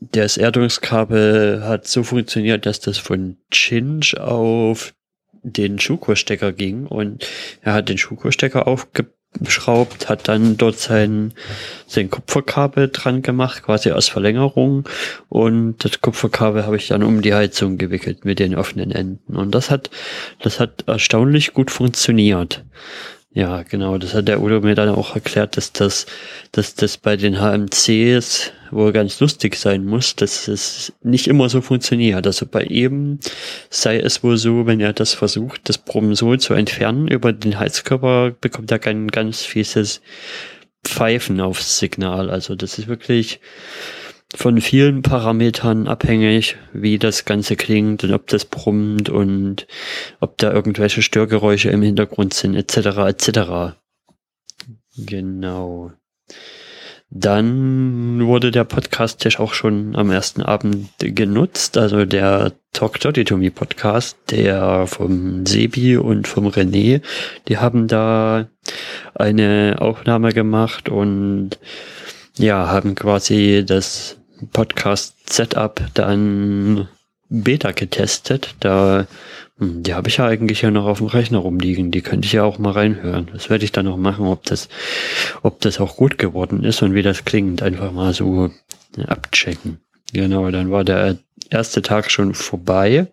das 0.00 0.36
Erdungskabel 0.36 1.62
hat 1.64 1.86
so 1.86 2.02
funktioniert, 2.02 2.66
dass 2.66 2.80
das 2.80 2.98
von 2.98 3.36
Chinch 3.50 4.18
auf 4.18 4.94
den 5.42 5.78
Schuko-Stecker 5.78 6.52
ging 6.52 6.86
und 6.86 7.26
er 7.62 7.74
hat 7.74 7.88
den 7.88 7.98
Schuko-Stecker 7.98 8.66
aufgeschraubt, 8.66 10.08
hat 10.08 10.28
dann 10.28 10.56
dort 10.56 10.78
sein, 10.78 11.34
sein 11.86 12.10
Kupferkabel 12.10 12.88
dran 12.88 13.22
gemacht, 13.22 13.62
quasi 13.62 13.90
als 13.90 14.08
Verlängerung 14.08 14.88
und 15.28 15.84
das 15.84 16.00
Kupferkabel 16.00 16.64
habe 16.64 16.76
ich 16.76 16.88
dann 16.88 17.02
um 17.02 17.22
die 17.22 17.34
Heizung 17.34 17.78
gewickelt 17.78 18.24
mit 18.24 18.38
den 18.38 18.54
offenen 18.54 18.90
Enden 18.90 19.36
und 19.36 19.54
das 19.54 19.70
hat, 19.70 19.90
das 20.42 20.60
hat 20.60 20.84
erstaunlich 20.86 21.52
gut 21.52 21.70
funktioniert. 21.70 22.64
Ja, 23.32 23.62
genau, 23.62 23.96
das 23.96 24.12
hat 24.14 24.26
der 24.26 24.42
Udo 24.42 24.60
mir 24.60 24.74
dann 24.74 24.88
auch 24.88 25.14
erklärt, 25.14 25.56
dass 25.56 25.72
das, 25.72 26.06
dass 26.50 26.74
das 26.74 26.96
bei 26.96 27.16
den 27.16 27.40
HMCs 27.40 28.50
wohl 28.72 28.92
ganz 28.92 29.20
lustig 29.20 29.54
sein 29.54 29.84
muss, 29.84 30.16
dass 30.16 30.48
es 30.48 30.92
nicht 31.04 31.28
immer 31.28 31.48
so 31.48 31.60
funktioniert. 31.60 32.26
Also 32.26 32.44
bei 32.46 32.64
ihm 32.64 33.20
sei 33.68 34.00
es 34.00 34.24
wohl 34.24 34.36
so, 34.36 34.66
wenn 34.66 34.80
er 34.80 34.92
das 34.92 35.14
versucht, 35.14 35.68
das 35.68 35.80
so 36.12 36.36
zu 36.38 36.54
entfernen 36.54 37.06
über 37.06 37.32
den 37.32 37.56
Heizkörper, 37.60 38.32
bekommt 38.32 38.72
er 38.72 38.80
kein 38.80 39.06
ganz 39.06 39.42
fieses 39.42 40.00
Pfeifen 40.82 41.40
aufs 41.40 41.78
Signal. 41.78 42.30
Also 42.30 42.56
das 42.56 42.78
ist 42.78 42.88
wirklich 42.88 43.40
von 44.34 44.60
vielen 44.60 45.02
Parametern 45.02 45.88
abhängig, 45.88 46.56
wie 46.72 46.98
das 46.98 47.24
Ganze 47.24 47.56
klingt 47.56 48.04
und 48.04 48.12
ob 48.12 48.28
das 48.28 48.44
brummt 48.44 49.08
und 49.08 49.66
ob 50.20 50.38
da 50.38 50.52
irgendwelche 50.52 51.02
Störgeräusche 51.02 51.70
im 51.70 51.82
Hintergrund 51.82 52.34
sind, 52.34 52.54
etc. 52.54 52.76
etc. 53.08 53.76
Genau. 54.96 55.92
Dann 57.12 58.24
wurde 58.24 58.52
der 58.52 58.62
Podcast-Tisch 58.62 59.40
auch 59.40 59.52
schon 59.52 59.96
am 59.96 60.12
ersten 60.12 60.42
Abend 60.42 60.90
genutzt, 61.00 61.76
also 61.76 62.04
der 62.04 62.52
Talk 62.72 63.00
Dirty 63.00 63.24
to 63.24 63.36
Me 63.36 63.50
Podcast, 63.50 64.16
der 64.30 64.86
vom 64.86 65.44
Sebi 65.44 65.96
und 65.96 66.28
vom 66.28 66.46
René, 66.46 67.02
die 67.48 67.58
haben 67.58 67.88
da 67.88 68.46
eine 69.12 69.78
Aufnahme 69.80 70.32
gemacht 70.32 70.88
und 70.88 71.58
ja, 72.38 72.68
haben 72.68 72.94
quasi 72.94 73.64
das 73.66 74.19
Podcast-Setup 74.52 75.82
dann 75.94 76.88
Beta 77.28 77.70
getestet. 77.70 78.56
Da, 78.60 79.06
hm, 79.58 79.82
die 79.82 79.94
habe 79.94 80.08
ich 80.08 80.18
ja 80.18 80.26
eigentlich 80.26 80.62
ja 80.62 80.70
noch 80.70 80.86
auf 80.86 80.98
dem 80.98 81.06
Rechner 81.06 81.38
rumliegen. 81.38 81.90
Die 81.90 82.02
könnte 82.02 82.26
ich 82.26 82.32
ja 82.32 82.42
auch 82.42 82.58
mal 82.58 82.72
reinhören. 82.72 83.30
Das 83.32 83.48
werde 83.50 83.64
ich 83.64 83.72
dann 83.72 83.86
noch 83.86 83.96
machen, 83.96 84.26
ob 84.26 84.44
das, 84.44 84.68
ob 85.42 85.60
das 85.60 85.80
auch 85.80 85.96
gut 85.96 86.18
geworden 86.18 86.64
ist 86.64 86.82
und 86.82 86.94
wie 86.94 87.02
das 87.02 87.24
klingt. 87.24 87.62
Einfach 87.62 87.92
mal 87.92 88.12
so 88.12 88.50
abchecken. 89.06 89.78
Genau, 90.12 90.50
dann 90.50 90.70
war 90.70 90.84
der 90.84 91.18
erste 91.50 91.82
Tag 91.82 92.10
schon 92.10 92.34
vorbei. 92.34 93.06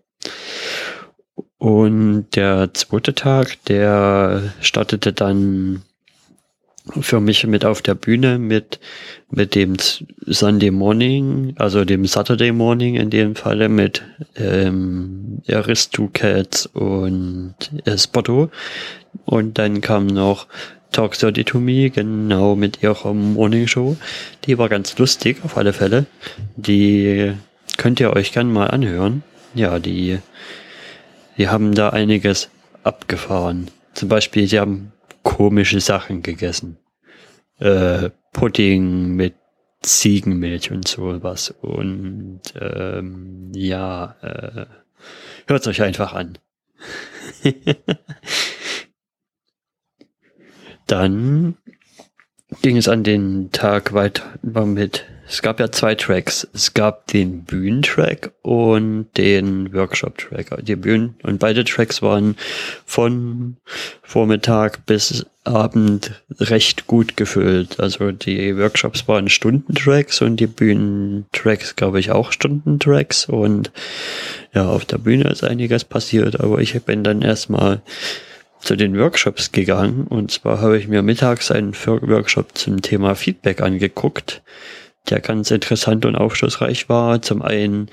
Und 1.59 2.27
der 2.35 2.73
zweite 2.73 3.15
Tag, 3.15 3.63
der 3.65 4.53
startete 4.61 5.13
dann 5.13 5.83
für 7.02 7.19
mich 7.19 7.45
mit 7.45 7.65
auf 7.65 7.82
der 7.82 7.95
Bühne 7.95 8.39
mit, 8.39 8.80
mit 9.30 9.56
dem 9.56 9.76
Sunday 10.26 10.71
Morning, 10.71 11.54
also 11.58 11.86
dem 11.86 12.06
Saturday 12.06 12.52
Morning 12.52 12.95
in 12.95 13.10
dem 13.10 13.36
Falle 13.36 13.69
mit 13.69 14.04
ähm, 14.36 15.41
Aristocats 15.47 16.65
und 16.67 17.56
Spotto. 17.97 18.50
Und 19.26 19.58
dann 19.58 19.82
kam 19.82 20.08
noch 20.08 20.47
Talk 20.91 21.17
30 21.17 21.45
to 21.45 21.60
Me, 21.60 21.89
genau 21.89 22.56
mit 22.56 22.82
ihrer 22.82 23.13
Morning 23.13 23.67
Show. 23.67 23.97
Die 24.45 24.58
war 24.58 24.69
ganz 24.69 24.97
lustig, 24.97 25.38
auf 25.43 25.58
alle 25.58 25.73
Fälle. 25.73 26.06
Die 26.56 27.34
könnt 27.78 28.00
ihr 28.00 28.13
euch 28.13 28.32
gern 28.32 28.52
mal 28.52 28.67
anhören. 28.67 29.23
Ja, 29.54 29.80
die, 29.80 30.19
die 31.38 31.50
haben 31.50 31.76
da 31.76 31.89
einiges 31.89 32.50
abgefahren. 32.84 33.69
Zum 33.93 34.10
Beispiel, 34.10 34.47
sie 34.47 34.60
haben 34.60 34.91
komische 35.27 35.81
Sachen 35.81 36.23
gegessen. 36.23 36.77
Äh, 37.59 38.11
Pudding 38.31 39.09
mit 39.09 39.35
Ziegenmilch 39.81 40.71
und 40.71 40.87
sowas. 40.87 41.53
Und 41.61 42.39
ähm, 42.59 43.51
ja, 43.53 44.15
äh, 44.21 44.67
hört 45.47 45.67
euch 45.67 45.81
einfach 45.81 46.13
an. 46.13 46.37
Dann 50.87 51.57
ging 52.61 52.77
es 52.77 52.87
an 52.87 53.03
den 53.03 53.51
Tag 53.51 53.91
weiter 53.91 54.39
mit 54.43 55.03
es 55.29 55.41
gab 55.41 55.59
ja 55.59 55.71
zwei 55.71 55.95
Tracks. 55.95 56.47
Es 56.53 56.73
gab 56.73 57.07
den 57.07 57.43
Bühnentrack 57.43 58.31
und 58.43 59.07
den 59.17 59.73
Workshop-Track. 59.73 60.65
Die 60.65 60.75
Bühnen 60.75 61.15
und 61.23 61.39
beide 61.39 61.65
Tracks 61.65 62.01
waren 62.01 62.35
von 62.85 63.57
Vormittag 64.01 64.85
bis 64.85 65.25
Abend 65.43 66.23
recht 66.39 66.87
gut 66.87 67.17
gefüllt. 67.17 67.79
Also 67.79 68.11
die 68.11 68.57
Workshops 68.57 69.07
waren 69.07 69.29
Stundentracks 69.29 70.21
und 70.21 70.37
die 70.37 70.47
Bühnentracks, 70.47 71.75
glaube 71.75 71.99
ich, 71.99 72.11
auch 72.11 72.31
Stundentracks. 72.31 73.25
Und 73.25 73.71
ja, 74.53 74.67
auf 74.67 74.85
der 74.85 74.97
Bühne 74.97 75.29
ist 75.29 75.43
einiges 75.43 75.83
passiert, 75.83 76.39
aber 76.39 76.59
ich 76.59 76.81
bin 76.83 77.03
dann 77.03 77.21
erstmal 77.21 77.81
zu 78.59 78.75
den 78.75 78.97
Workshops 78.97 79.51
gegangen 79.51 80.07
und 80.07 80.31
zwar 80.31 80.61
habe 80.61 80.79
ich 80.79 80.87
mir 80.87 81.03
mittags 81.03 81.51
einen 81.51 81.75
Workshop 81.75 82.57
zum 82.57 82.81
Thema 82.81 83.13
Feedback 83.13 83.61
angeguckt 83.61 84.41
der 85.09 85.19
ganz 85.19 85.51
interessant 85.51 86.05
und 86.05 86.15
aufschlussreich 86.15 86.89
war. 86.89 87.21
Zum 87.21 87.41
einen, 87.41 87.89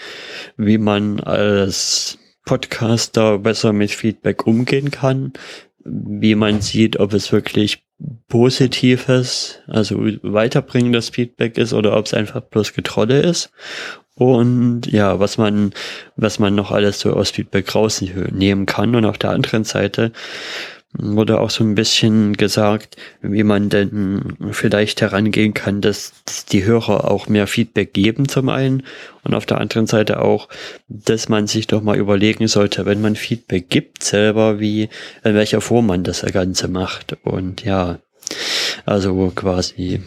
wie 0.57 0.79
man 0.79 1.21
als 1.21 2.19
Podcaster 2.45 3.39
besser 3.39 3.73
mit 3.73 3.91
Feedback 3.91 4.47
umgehen 4.47 4.91
kann, 4.91 5.33
wie 5.85 6.35
man 6.35 6.61
sieht, 6.61 6.99
ob 6.99 7.13
es 7.13 7.33
wirklich 7.33 7.85
positives, 8.29 9.61
also 9.67 9.97
weiterbringendes 10.23 11.11
Feedback 11.11 11.59
ist 11.59 11.73
oder 11.73 11.97
ob 11.97 12.07
es 12.07 12.15
einfach 12.15 12.41
bloß 12.41 12.73
Getrolle 12.73 13.21
ist. 13.21 13.51
Und 14.17 14.87
ja, 14.87 15.19
was 15.19 15.39
man, 15.39 15.73
was 16.17 16.39
man 16.39 16.55
noch 16.55 16.71
alles 16.71 17.01
so 17.01 17.13
aus 17.15 17.31
Feedback 17.31 17.75
rausnehmen 17.75 18.67
kann. 18.67 18.95
Und 18.95 19.05
auf 19.05 19.19
der 19.19 19.31
anderen 19.31 19.65
Seite 19.65 20.13
wurde 20.97 21.41
auch 21.41 21.51
so 21.51 21.65
ein 21.65 21.75
bisschen 21.75 22.35
gesagt, 22.37 22.97
wie 23.21 23.43
man 23.43 23.69
denn 23.69 24.37
vielleicht 24.53 25.01
herangehen 25.01 25.53
kann, 25.53 25.81
dass 25.81 26.13
die 26.51 26.65
Hörer 26.65 27.11
auch 27.11 27.29
mehr 27.29 27.47
Feedback 27.47 27.93
geben 27.93 28.29
zum 28.29 28.49
einen 28.49 28.85
und 29.23 29.35
auf 29.35 29.45
der 29.47 29.59
anderen 29.59 29.87
Seite 29.87 30.23
auch, 30.23 30.49
dass 30.89 31.29
man 31.29 31.47
sich 31.47 31.67
doch 31.67 31.83
mal 31.83 31.97
überlegen 31.97 32.47
sollte, 32.47 32.87
wenn 32.87 33.01
man 33.01 33.17
Feedback 33.17 33.69
gibt 33.69 34.05
selber, 34.05 34.61
wie, 34.61 34.89
in 35.25 35.35
welcher 35.35 35.61
Form 35.61 35.87
man 35.87 36.05
das 36.05 36.23
Ganze 36.23 36.69
macht 36.69 37.17
und 37.25 37.65
ja, 37.65 37.99
also 38.87 39.33
quasi 39.35 40.01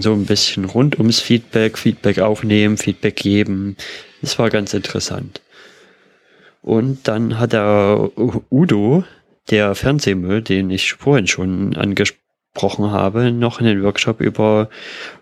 so 0.00 0.12
ein 0.12 0.26
bisschen 0.26 0.64
rund 0.64 0.98
ums 0.98 1.20
Feedback, 1.20 1.78
Feedback 1.78 2.20
aufnehmen, 2.20 2.76
Feedback 2.76 3.16
geben. 3.16 3.76
Das 4.20 4.38
war 4.38 4.50
ganz 4.50 4.74
interessant. 4.74 5.40
Und 6.62 7.08
dann 7.08 7.40
hat 7.40 7.52
der 7.52 8.10
Udo, 8.50 9.04
der 9.50 9.74
Fernsehmüll, 9.74 10.42
den 10.42 10.70
ich 10.70 10.94
vorhin 10.94 11.26
schon 11.26 11.76
angesprochen 11.76 12.90
habe, 12.90 13.32
noch 13.32 13.60
einen 13.60 13.82
Workshop 13.82 14.20
über 14.20 14.68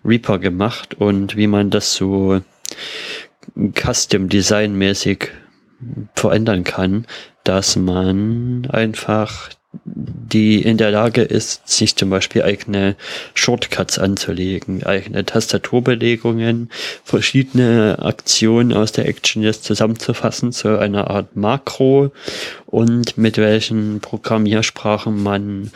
Reaper 0.04 0.38
gemacht 0.38 0.94
und 0.94 1.36
wie 1.36 1.46
man 1.46 1.70
das 1.70 1.94
so 1.94 2.40
Custom 3.74 4.28
Design 4.28 4.76
mäßig 4.76 5.28
verändern 6.14 6.64
kann, 6.64 7.06
dass 7.44 7.76
man 7.76 8.68
einfach 8.70 9.50
die 9.72 10.62
in 10.62 10.78
der 10.78 10.90
Lage 10.90 11.22
ist, 11.22 11.68
sich 11.68 11.94
zum 11.94 12.10
Beispiel 12.10 12.42
eigene 12.42 12.96
Shortcuts 13.34 13.98
anzulegen, 13.98 14.84
eigene 14.84 15.24
Tastaturbelegungen, 15.24 16.70
verschiedene 17.04 17.98
Aktionen 18.00 18.72
aus 18.72 18.92
der 18.92 19.08
ActionList 19.08 19.64
zusammenzufassen 19.64 20.52
zu 20.52 20.78
einer 20.78 21.10
Art 21.10 21.36
Makro 21.36 22.12
und 22.66 23.16
mit 23.16 23.38
welchen 23.38 24.00
Programmiersprachen 24.00 25.22
man 25.22 25.70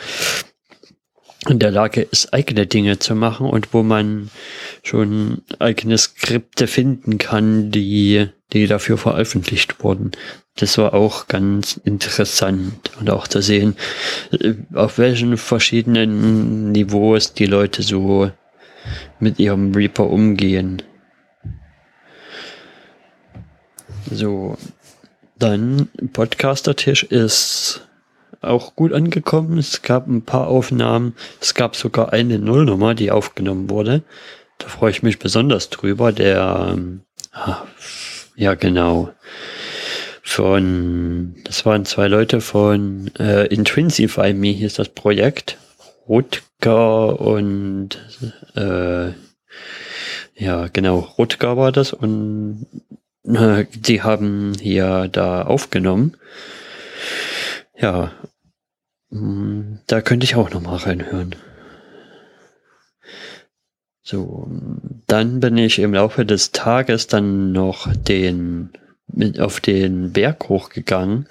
in 1.47 1.59
der 1.59 1.71
Lage 1.71 2.01
ist, 2.01 2.33
eigene 2.33 2.65
Dinge 2.65 2.99
zu 2.99 3.15
machen 3.15 3.47
und 3.47 3.73
wo 3.73 3.83
man 3.83 4.29
schon 4.83 5.43
eigene 5.59 5.97
Skripte 5.97 6.67
finden 6.67 7.17
kann, 7.17 7.71
die, 7.71 8.27
die 8.53 8.67
dafür 8.67 8.97
veröffentlicht 8.97 9.83
wurden. 9.83 10.11
Das 10.55 10.77
war 10.77 10.93
auch 10.93 11.27
ganz 11.27 11.79
interessant 11.83 12.91
und 12.99 13.09
auch 13.09 13.27
zu 13.27 13.41
sehen, 13.41 13.75
äh, 14.31 14.53
auf 14.73 14.97
welchen 14.97 15.37
verschiedenen 15.37 16.71
Niveaus 16.71 17.33
die 17.33 17.47
Leute 17.47 17.83
so 17.83 18.31
mit 19.19 19.39
ihrem 19.39 19.73
Reaper 19.73 20.09
umgehen. 20.09 20.81
So, 24.11 24.57
dann 25.39 25.89
Podcaster-Tisch 26.13 27.03
ist 27.03 27.81
auch 28.41 28.75
gut 28.75 28.93
angekommen. 28.93 29.57
Es 29.57 29.81
gab 29.81 30.07
ein 30.07 30.21
paar 30.21 30.47
Aufnahmen. 30.47 31.15
Es 31.41 31.53
gab 31.53 31.75
sogar 31.75 32.13
eine 32.13 32.39
Nullnummer, 32.39 32.93
die 32.93 33.11
aufgenommen 33.11 33.69
wurde. 33.69 34.03
Da 34.59 34.67
freue 34.67 34.91
ich 34.91 35.03
mich 35.03 35.19
besonders 35.19 35.69
drüber. 35.69 36.11
Der, 36.11 36.69
ähm, 36.71 37.01
ah, 37.33 37.63
ja 38.35 38.55
genau, 38.55 39.11
von, 40.21 41.35
das 41.43 41.65
waren 41.65 41.85
zwei 41.85 42.07
Leute 42.07 42.41
von 42.41 43.11
äh, 43.19 43.45
Intrinsify 43.47 44.33
Me, 44.33 44.47
hier 44.47 44.67
ist 44.67 44.79
das 44.79 44.89
Projekt. 44.89 45.57
Rutger 46.07 47.19
und 47.19 47.89
äh, 48.55 49.11
ja, 50.35 50.67
genau, 50.73 50.99
Rutger 51.17 51.57
war 51.57 51.71
das 51.71 51.93
und 51.93 52.67
äh, 53.23 53.65
die 53.73 54.01
haben 54.01 54.53
hier 54.59 55.07
da 55.11 55.43
aufgenommen. 55.43 56.17
Ja, 57.77 58.11
hm, 59.11 59.79
da 59.87 60.01
könnte 60.01 60.25
ich 60.25 60.35
auch 60.35 60.49
noch 60.49 60.61
mal 60.61 60.77
reinhören. 60.77 61.35
So, 64.07 64.47
dann 65.07 65.39
bin 65.39 65.57
ich 65.57 65.79
im 65.79 65.95
Laufe 65.95 66.27
des 66.27 66.51
Tages 66.51 67.07
dann 67.07 67.51
noch 67.51 67.91
den 67.91 68.69
auf 69.39 69.59
den 69.59 70.11
Berg 70.11 70.49
hochgegangen, 70.49 71.27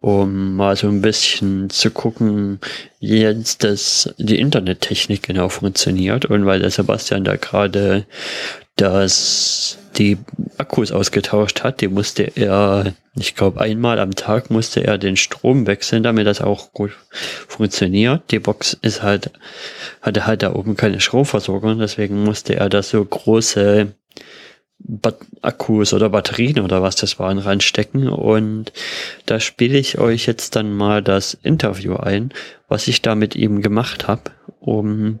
um 0.00 0.56
mal 0.56 0.76
so 0.76 0.88
ein 0.88 1.02
bisschen 1.02 1.68
zu 1.70 1.90
gucken, 1.90 2.60
wie 3.00 3.20
jetzt 3.20 3.64
das, 3.64 4.14
die 4.18 4.38
Internettechnik 4.38 5.24
genau 5.24 5.48
funktioniert. 5.48 6.26
Und 6.26 6.46
weil 6.46 6.60
der 6.60 6.70
Sebastian 6.70 7.24
da 7.24 7.36
gerade 7.36 8.06
das, 8.76 9.78
die 9.96 10.16
Akkus 10.56 10.92
ausgetauscht 10.92 11.62
hat, 11.62 11.80
die 11.80 11.88
musste 11.88 12.22
er, 12.22 12.94
ich 13.16 13.34
glaube, 13.34 13.60
einmal 13.60 13.98
am 13.98 14.14
Tag 14.14 14.50
musste 14.50 14.84
er 14.84 14.96
den 14.96 15.16
Strom 15.16 15.66
wechseln, 15.66 16.04
damit 16.04 16.26
das 16.26 16.40
auch 16.40 16.72
gut 16.72 16.92
funktioniert. 17.48 18.30
Die 18.30 18.38
Box 18.38 18.78
ist 18.80 19.02
halt, 19.02 19.32
hatte 20.00 20.26
halt 20.26 20.42
da 20.42 20.54
oben 20.54 20.76
keine 20.76 21.00
Stromversorgung, 21.00 21.80
deswegen 21.80 22.22
musste 22.22 22.54
er 22.54 22.68
da 22.68 22.82
so 22.82 23.04
große 23.04 23.88
Akkus 25.42 25.92
oder 25.92 26.08
Batterien 26.08 26.60
oder 26.60 26.82
was 26.82 26.96
das 26.96 27.18
waren 27.18 27.38
reinstecken 27.38 28.08
und 28.08 28.72
da 29.26 29.40
spiele 29.40 29.76
ich 29.76 29.98
euch 29.98 30.26
jetzt 30.26 30.56
dann 30.56 30.72
mal 30.72 31.02
das 31.02 31.34
Interview 31.34 31.96
ein, 31.96 32.32
was 32.68 32.88
ich 32.88 33.02
da 33.02 33.14
mit 33.14 33.34
ihm 33.34 33.60
gemacht 33.60 34.06
habe, 34.06 34.22
um 34.60 35.18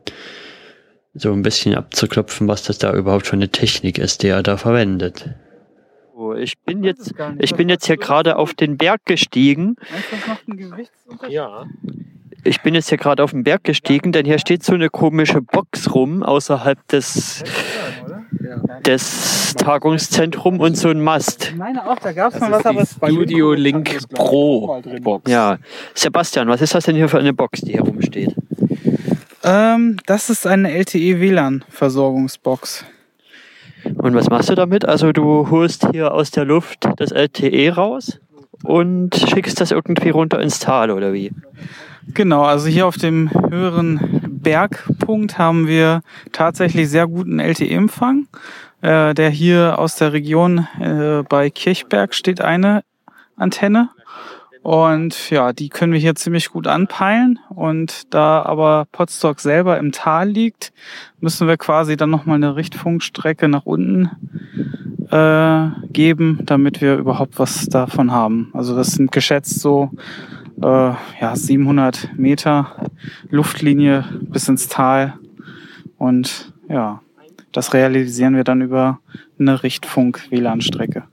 so 1.14 1.32
ein 1.32 1.42
bisschen 1.42 1.74
abzuklopfen, 1.74 2.46
was 2.46 2.62
das 2.62 2.78
da 2.78 2.94
überhaupt 2.94 3.26
für 3.26 3.34
eine 3.34 3.48
Technik 3.48 3.98
ist, 3.98 4.22
die 4.22 4.28
er 4.28 4.42
da 4.42 4.56
verwendet. 4.56 5.28
Ich 6.36 6.58
bin 6.58 6.82
jetzt, 6.84 7.14
ich 7.38 7.54
bin 7.54 7.68
jetzt 7.68 7.86
hier 7.86 7.96
gerade 7.96 8.36
auf 8.36 8.54
den 8.54 8.76
Berg 8.76 9.04
gestiegen. 9.04 9.76
Ja. 11.28 11.66
Ich 12.44 12.60
bin 12.62 12.74
jetzt 12.74 12.88
hier 12.88 12.98
gerade 12.98 13.22
auf 13.22 13.32
den 13.32 13.44
Berg 13.44 13.64
gestiegen, 13.64 14.12
denn 14.12 14.24
hier 14.24 14.38
steht 14.38 14.62
so 14.62 14.74
eine 14.74 14.88
komische 14.88 15.42
Box 15.42 15.94
rum 15.94 16.22
außerhalb 16.22 16.86
des, 16.88 17.42
des 18.86 19.54
Tagungszentrums 19.56 20.60
und 20.60 20.76
so 20.76 20.88
ein 20.88 21.00
Mast. 21.00 21.50
Ich 21.50 21.56
meine 21.56 21.84
auch, 21.88 21.98
da 21.98 22.12
gab 22.12 22.34
es 22.34 22.40
mal 22.40 22.52
was, 22.52 22.66
aber 22.66 22.82
es 22.82 22.94
Studio 22.94 23.52
Link 23.52 24.08
Pro 24.10 24.80
Box. 25.02 25.30
Ja, 25.30 25.58
Sebastian, 25.94 26.48
was 26.48 26.62
ist 26.62 26.74
das 26.74 26.84
denn 26.84 26.96
hier 26.96 27.08
für 27.08 27.18
eine 27.18 27.32
Box, 27.32 27.62
die 27.62 27.72
hier 27.72 27.82
rumsteht? 27.82 28.34
Ähm, 29.44 29.98
das 30.06 30.30
ist 30.30 30.46
eine 30.46 30.72
LTE-WLAN-Versorgungsbox. 30.72 32.84
Und 33.94 34.14
was 34.14 34.28
machst 34.28 34.50
du 34.50 34.54
damit? 34.54 34.84
Also 34.84 35.12
du 35.12 35.48
holst 35.50 35.88
hier 35.92 36.12
aus 36.12 36.30
der 36.30 36.44
Luft 36.44 36.86
das 36.96 37.10
LTE 37.12 37.74
raus 37.74 38.20
und 38.64 39.14
schickst 39.14 39.60
das 39.60 39.70
irgendwie 39.70 40.10
runter 40.10 40.40
ins 40.40 40.58
Tal 40.58 40.90
oder 40.90 41.12
wie? 41.12 41.30
Genau, 42.14 42.42
also 42.42 42.68
hier 42.68 42.86
auf 42.86 42.96
dem 42.96 43.30
höheren 43.50 44.27
Bergpunkt 44.48 45.36
haben 45.36 45.66
wir 45.66 46.00
tatsächlich 46.32 46.88
sehr 46.88 47.06
guten 47.06 47.38
LTE-Empfang. 47.38 48.28
Äh, 48.80 49.12
der 49.12 49.28
hier 49.28 49.78
aus 49.78 49.96
der 49.96 50.14
Region 50.14 50.66
äh, 50.80 51.22
bei 51.28 51.50
Kirchberg 51.50 52.14
steht 52.14 52.40
eine 52.40 52.82
Antenne. 53.36 53.90
Und 54.62 55.28
ja, 55.28 55.52
die 55.52 55.68
können 55.68 55.92
wir 55.92 56.00
hier 56.00 56.14
ziemlich 56.14 56.48
gut 56.48 56.66
anpeilen. 56.66 57.38
Und 57.50 58.14
da 58.14 58.40
aber 58.40 58.86
Potsdok 58.90 59.40
selber 59.40 59.76
im 59.76 59.92
Tal 59.92 60.30
liegt, 60.30 60.72
müssen 61.20 61.46
wir 61.46 61.58
quasi 61.58 61.98
dann 61.98 62.08
nochmal 62.08 62.36
eine 62.36 62.56
Richtfunkstrecke 62.56 63.48
nach 63.48 63.66
unten 63.66 64.08
äh, 65.10 65.68
geben, 65.92 66.40
damit 66.46 66.80
wir 66.80 66.96
überhaupt 66.96 67.38
was 67.38 67.66
davon 67.66 68.12
haben. 68.12 68.50
Also 68.54 68.74
das 68.74 68.92
sind 68.92 69.12
geschätzt 69.12 69.60
so 69.60 69.90
äh, 70.62 70.92
ja, 71.20 71.36
700 71.36 72.16
Meter 72.16 72.87
Luftlinie 73.30 74.04
bis 74.20 74.48
ins 74.48 74.68
Tal. 74.68 75.14
Und 75.98 76.52
ja, 76.68 77.00
das 77.52 77.74
realisieren 77.74 78.36
wir 78.36 78.44
dann 78.44 78.60
über 78.60 79.00
eine 79.38 79.62
Richtfunk-WLAN-Strecke. 79.62 81.04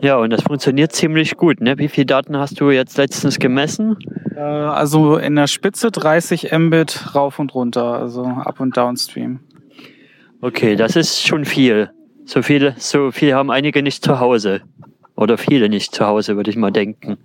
Ja, 0.00 0.16
und 0.16 0.30
das 0.30 0.42
funktioniert 0.42 0.92
ziemlich 0.92 1.36
gut. 1.36 1.60
Ne? 1.60 1.76
Wie 1.78 1.88
viele 1.88 2.06
Daten 2.06 2.36
hast 2.36 2.60
du 2.60 2.70
jetzt 2.70 2.96
letztens 2.98 3.38
gemessen? 3.38 3.96
Äh, 4.36 4.40
also 4.40 5.16
in 5.16 5.34
der 5.34 5.48
Spitze 5.48 5.90
30 5.90 6.52
Mbit 6.56 7.14
rauf 7.14 7.38
und 7.38 7.54
runter, 7.54 7.94
also 7.94 8.24
up 8.24 8.60
und 8.60 8.76
downstream. 8.76 9.40
Okay, 10.40 10.76
das 10.76 10.94
ist 10.94 11.26
schon 11.26 11.44
viel. 11.44 11.90
So 12.24 12.42
viel, 12.42 12.74
so 12.78 13.10
viel 13.10 13.34
haben 13.34 13.50
einige 13.50 13.82
nicht 13.82 14.04
zu 14.04 14.20
Hause. 14.20 14.60
Oder 15.18 15.36
viele 15.36 15.68
nicht 15.68 15.96
zu 15.96 16.06
Hause, 16.06 16.36
würde 16.36 16.48
ich 16.48 16.56
mal 16.56 16.70
denken. 16.70 17.16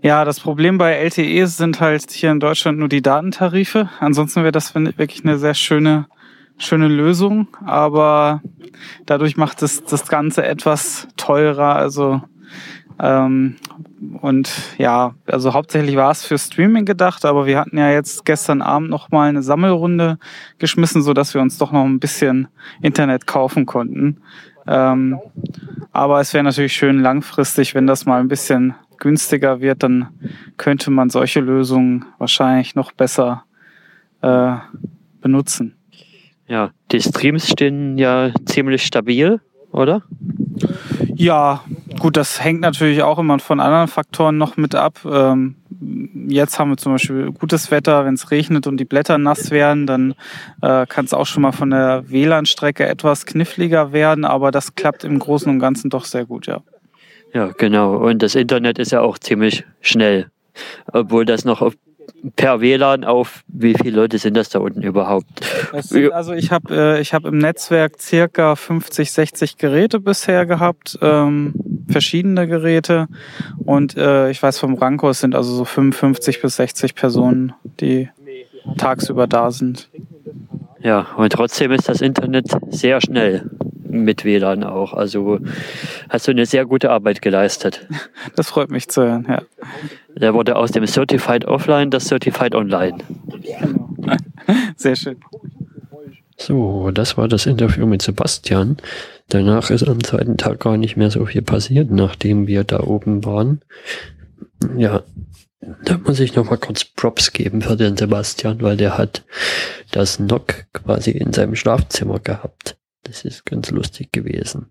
Ja, 0.00 0.24
das 0.24 0.40
Problem 0.40 0.78
bei 0.78 0.94
LTEs 0.94 1.58
sind 1.58 1.78
halt 1.78 2.10
hier 2.10 2.30
in 2.30 2.40
Deutschland 2.40 2.78
nur 2.78 2.88
die 2.88 3.02
Datentarife. 3.02 3.90
Ansonsten 4.00 4.40
wäre 4.44 4.52
das 4.52 4.74
wirklich 4.74 5.24
eine 5.24 5.38
sehr 5.38 5.52
schöne, 5.52 6.06
schöne 6.56 6.88
Lösung. 6.88 7.48
Aber 7.66 8.40
dadurch 9.04 9.36
macht 9.36 9.62
es 9.62 9.84
das 9.84 10.08
Ganze 10.08 10.46
etwas 10.46 11.06
teurer. 11.18 11.76
Also 11.76 12.22
ähm, 12.98 13.56
und 14.22 14.50
ja, 14.78 15.14
also 15.26 15.52
hauptsächlich 15.52 15.96
war 15.96 16.10
es 16.10 16.24
für 16.24 16.38
Streaming 16.38 16.84
gedacht, 16.84 17.24
aber 17.24 17.46
wir 17.46 17.58
hatten 17.58 17.76
ja 17.76 17.90
jetzt 17.90 18.24
gestern 18.24 18.62
Abend 18.62 18.90
noch 18.90 19.10
mal 19.10 19.28
eine 19.28 19.42
Sammelrunde 19.42 20.18
geschmissen, 20.58 21.02
so 21.02 21.12
dass 21.12 21.34
wir 21.34 21.40
uns 21.40 21.58
doch 21.58 21.72
noch 21.72 21.84
ein 21.84 22.00
bisschen 22.00 22.48
Internet 22.80 23.26
kaufen 23.26 23.66
konnten. 23.66 24.22
Ähm, 24.68 25.18
aber 25.92 26.20
es 26.20 26.34
wäre 26.34 26.44
natürlich 26.44 26.74
schön 26.74 27.00
langfristig, 27.00 27.74
wenn 27.74 27.86
das 27.86 28.04
mal 28.04 28.20
ein 28.20 28.28
bisschen 28.28 28.74
günstiger 28.98 29.60
wird, 29.60 29.82
dann 29.82 30.08
könnte 30.56 30.90
man 30.90 31.08
solche 31.08 31.40
Lösungen 31.40 32.04
wahrscheinlich 32.18 32.74
noch 32.74 32.92
besser 32.92 33.44
äh, 34.20 34.56
benutzen. 35.20 35.76
Ja, 36.46 36.70
die 36.92 37.00
Streams 37.00 37.48
stehen 37.48 37.98
ja 37.98 38.30
ziemlich 38.44 38.82
stabil, 38.82 39.40
oder? 39.70 40.02
Ja, 41.14 41.62
gut, 41.98 42.16
das 42.16 42.42
hängt 42.42 42.60
natürlich 42.60 43.02
auch 43.02 43.18
immer 43.18 43.38
von 43.38 43.60
anderen 43.60 43.88
Faktoren 43.88 44.38
noch 44.38 44.56
mit 44.56 44.74
ab. 44.74 45.00
Ähm, 45.04 45.56
jetzt 45.80 46.58
haben 46.58 46.70
wir 46.70 46.76
zum 46.76 46.92
Beispiel 46.92 47.32
gutes 47.32 47.70
Wetter, 47.70 48.04
wenn 48.04 48.14
es 48.14 48.30
regnet 48.30 48.66
und 48.66 48.78
die 48.78 48.84
Blätter 48.84 49.18
nass 49.18 49.50
werden, 49.50 49.86
dann 49.86 50.14
äh, 50.62 50.86
kann 50.86 51.04
es 51.04 51.14
auch 51.14 51.26
schon 51.26 51.42
mal 51.42 51.52
von 51.52 51.70
der 51.70 52.04
WLAN-Strecke 52.08 52.86
etwas 52.86 53.26
kniffliger 53.26 53.92
werden, 53.92 54.24
aber 54.24 54.50
das 54.50 54.74
klappt 54.74 55.04
im 55.04 55.18
Großen 55.18 55.50
und 55.50 55.58
Ganzen 55.58 55.90
doch 55.90 56.04
sehr 56.04 56.24
gut, 56.24 56.46
ja. 56.46 56.60
Ja, 57.32 57.48
genau. 57.56 57.96
Und 57.96 58.22
das 58.22 58.34
Internet 58.34 58.78
ist 58.78 58.92
ja 58.92 59.00
auch 59.02 59.18
ziemlich 59.18 59.64
schnell. 59.80 60.30
Obwohl 60.92 61.24
das 61.24 61.44
noch 61.44 61.60
auf, 61.60 61.74
per 62.36 62.60
WLAN 62.60 63.04
auf, 63.04 63.42
wie 63.48 63.74
viele 63.74 63.96
Leute 63.96 64.18
sind 64.18 64.36
das 64.36 64.48
da 64.48 64.58
unten 64.58 64.82
überhaupt? 64.82 65.26
Sind, 65.80 66.12
also 66.12 66.32
ich 66.32 66.50
habe 66.50 66.74
äh, 66.74 67.00
ich 67.00 67.14
hab 67.14 67.24
im 67.24 67.38
Netzwerk 67.38 68.00
circa 68.00 68.56
50, 68.56 69.12
60 69.12 69.56
Geräte 69.56 70.00
bisher 70.00 70.46
gehabt, 70.46 70.98
ähm, 71.02 71.54
verschiedene 71.88 72.46
Geräte. 72.46 73.08
Und 73.64 73.96
äh, 73.96 74.30
ich 74.30 74.42
weiß 74.42 74.58
vom 74.58 74.74
Ranko, 74.74 75.10
es 75.10 75.20
sind 75.20 75.34
also 75.34 75.54
so 75.54 75.64
55 75.64 76.42
bis 76.42 76.56
60 76.56 76.94
Personen, 76.94 77.52
die 77.80 78.08
tagsüber 78.76 79.26
da 79.26 79.50
sind. 79.50 79.88
Ja, 80.80 81.06
und 81.16 81.32
trotzdem 81.32 81.72
ist 81.72 81.88
das 81.88 82.00
Internet 82.00 82.46
sehr 82.70 83.00
schnell 83.00 83.50
mit 83.88 84.24
WLAN 84.24 84.64
auch. 84.64 84.94
Also 84.94 85.40
hast 86.08 86.26
du 86.26 86.32
eine 86.32 86.46
sehr 86.46 86.66
gute 86.66 86.90
Arbeit 86.90 87.22
geleistet. 87.22 87.86
Das 88.36 88.48
freut 88.48 88.70
mich 88.70 88.88
zu 88.88 89.02
hören, 89.02 89.26
ja. 89.28 89.42
Der 90.14 90.34
wurde 90.34 90.56
aus 90.56 90.70
dem 90.70 90.86
Certified 90.86 91.44
Offline 91.46 91.90
das 91.90 92.06
Certified 92.06 92.54
Online. 92.54 92.98
Genau. 93.26 93.88
Sehr 94.76 94.96
schön. 94.96 95.16
So, 96.36 96.90
das 96.92 97.16
war 97.16 97.26
das 97.26 97.46
Interview 97.46 97.86
mit 97.86 98.02
Sebastian. 98.02 98.76
Danach 99.28 99.70
ist 99.70 99.86
am 99.88 100.02
zweiten 100.02 100.36
Tag 100.36 100.60
gar 100.60 100.76
nicht 100.76 100.96
mehr 100.96 101.10
so 101.10 101.26
viel 101.26 101.42
passiert, 101.42 101.90
nachdem 101.90 102.46
wir 102.46 102.64
da 102.64 102.80
oben 102.80 103.24
waren. 103.24 103.60
Ja, 104.76 105.02
da 105.84 105.98
muss 105.98 106.20
ich 106.20 106.34
noch 106.34 106.48
mal 106.48 106.56
kurz 106.56 106.84
Props 106.84 107.32
geben 107.32 107.62
für 107.62 107.76
den 107.76 107.96
Sebastian, 107.96 108.62
weil 108.62 108.76
der 108.76 108.96
hat 108.96 109.24
das 109.90 110.18
Nock 110.18 110.66
quasi 110.72 111.10
in 111.10 111.32
seinem 111.32 111.56
Schlafzimmer 111.56 112.20
gehabt. 112.20 112.77
Das 113.08 113.24
ist 113.24 113.46
ganz 113.46 113.70
lustig 113.70 114.12
gewesen. 114.12 114.70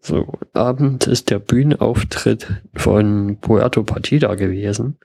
So, 0.00 0.32
Abend 0.52 1.06
ist 1.08 1.30
der 1.30 1.40
Bühnenauftritt 1.40 2.46
von 2.74 3.38
Puerto 3.40 3.82
Partida 3.82 4.34
gewesen. 4.36 4.98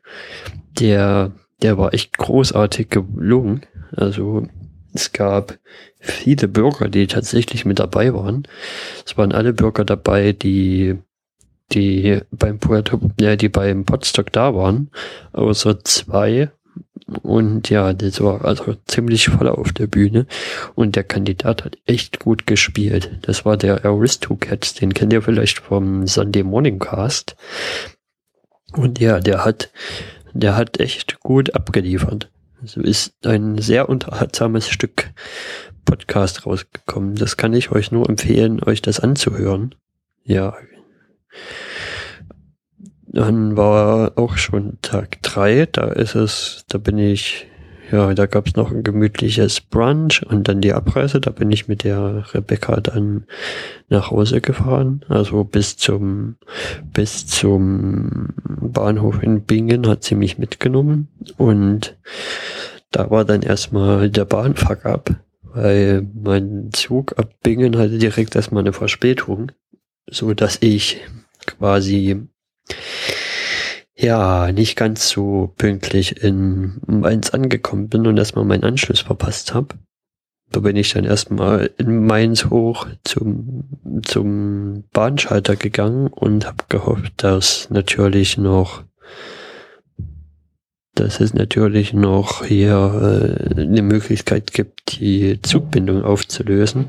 Der, 0.79 1.31
der 1.61 1.77
war 1.77 1.93
echt 1.93 2.17
großartig 2.17 2.89
gelungen. 2.89 3.61
Also, 3.91 4.47
es 4.93 5.11
gab 5.11 5.57
viele 5.99 6.47
Bürger, 6.47 6.89
die 6.89 7.07
tatsächlich 7.07 7.65
mit 7.65 7.79
dabei 7.79 8.13
waren. 8.13 8.47
Es 9.05 9.17
waren 9.17 9.31
alle 9.31 9.53
Bürger 9.53 9.83
dabei, 9.83 10.31
die, 10.33 10.95
die 11.71 12.21
beim 12.31 12.59
Puerto, 12.59 12.99
ja, 13.19 13.35
die 13.35 13.49
beim 13.49 13.85
Potsdok 13.85 14.31
da 14.31 14.55
waren, 14.55 14.89
außer 15.33 15.83
zwei. 15.83 16.51
Und 17.21 17.69
ja, 17.69 17.93
das 17.93 18.21
war 18.21 18.43
also 18.43 18.75
ziemlich 18.85 19.29
voll 19.29 19.47
auf 19.47 19.71
der 19.71 19.87
Bühne. 19.87 20.27
Und 20.75 20.95
der 20.95 21.03
Kandidat 21.03 21.63
hat 21.63 21.77
echt 21.85 22.19
gut 22.19 22.45
gespielt. 22.47 23.11
Das 23.21 23.45
war 23.45 23.57
der 23.57 23.85
Aristocats, 23.85 24.73
den 24.73 24.93
kennt 24.93 25.13
ihr 25.13 25.21
vielleicht 25.21 25.59
vom 25.59 26.05
Sunday 26.07 26.43
Morning 26.43 26.79
Cast. 26.79 27.35
Und 28.73 28.99
ja, 28.99 29.19
der 29.19 29.45
hat, 29.45 29.71
der 30.33 30.55
hat 30.55 30.79
echt 30.79 31.19
gut 31.21 31.55
abgeliefert. 31.55 32.29
Also 32.61 32.81
ist 32.81 33.13
ein 33.25 33.57
sehr 33.59 33.87
unterhaltsames 33.87 34.67
Stück 34.67 35.11
Podcast 35.85 36.45
rausgekommen. 36.45 37.15
Das 37.15 37.37
kann 37.37 37.53
ich 37.53 37.71
euch 37.71 37.91
nur 37.91 38.09
empfehlen, 38.09 38.61
euch 38.61 38.81
das 38.81 38.99
anzuhören. 38.99 39.75
Ja. 40.23 40.55
Dann 43.07 43.55
war 43.55 44.17
auch 44.17 44.37
schon 44.37 44.77
Tag 44.81 45.21
drei. 45.21 45.67
Da 45.71 45.87
ist 45.87 46.15
es, 46.15 46.65
da 46.67 46.77
bin 46.77 46.97
ich, 46.97 47.47
ja, 47.91 48.13
da 48.13 48.25
gab 48.25 48.47
es 48.47 48.55
noch 48.55 48.71
ein 48.71 48.83
gemütliches 48.83 49.61
Brunch 49.61 50.25
und 50.25 50.47
dann 50.47 50.59
die 50.59 50.73
Abreise. 50.73 51.21
Da 51.21 51.31
bin 51.31 51.49
ich 51.51 51.67
mit 51.67 51.83
der 51.83 52.33
Rebecca 52.33 52.81
dann 52.81 53.25
nach 53.87 54.11
Hause 54.11 54.41
gefahren. 54.41 55.05
Also 55.07 55.43
bis 55.45 55.77
zum, 55.77 56.35
bis 56.93 57.27
zum 57.27 58.33
Bahnhof 58.61 59.23
in 59.23 59.43
Bingen 59.43 59.87
hat 59.87 60.03
sie 60.03 60.15
mich 60.15 60.37
mitgenommen 60.37 61.07
und 61.37 61.97
da 62.91 63.09
war 63.09 63.25
dann 63.25 63.41
erstmal 63.41 64.09
der 64.09 64.25
Bahnfuck 64.25 64.85
ab, 64.85 65.09
weil 65.43 66.07
mein 66.13 66.69
Zug 66.73 67.17
ab 67.17 67.29
Bingen 67.43 67.77
hatte 67.77 67.97
direkt 67.97 68.35
erstmal 68.35 68.63
eine 68.63 68.73
Verspätung, 68.73 69.51
so 70.09 70.33
dass 70.33 70.57
ich 70.61 71.01
quasi 71.45 72.27
ja, 73.95 74.51
nicht 74.51 74.75
ganz 74.75 75.09
so 75.09 75.53
pünktlich 75.57 76.23
in 76.23 76.79
Mainz 76.85 77.31
angekommen 77.31 77.89
bin 77.89 78.05
und 78.05 78.17
erstmal 78.17 78.45
meinen 78.45 78.63
Anschluss 78.63 79.01
verpasst 79.01 79.53
habe. 79.53 79.75
da 80.51 80.59
bin 80.61 80.75
ich 80.75 80.93
dann 80.93 81.03
erstmal 81.03 81.71
in 81.77 82.05
Mainz 82.05 82.45
hoch 82.45 82.87
zum, 83.03 83.65
zum 84.03 84.83
Bahnschalter 84.93 85.55
gegangen 85.55 86.07
und 86.07 86.45
habe 86.45 86.63
gehofft, 86.69 87.13
dass 87.17 87.69
natürlich 87.69 88.37
noch 88.37 88.83
dass 90.99 91.19
es 91.19 91.33
natürlich 91.33 91.93
noch 91.93 92.43
hier 92.43 93.37
äh, 93.55 93.61
eine 93.61 93.81
Möglichkeit 93.81 94.51
gibt, 94.53 94.99
die 94.99 95.39
Zugbindung 95.41 96.03
aufzulösen. 96.03 96.87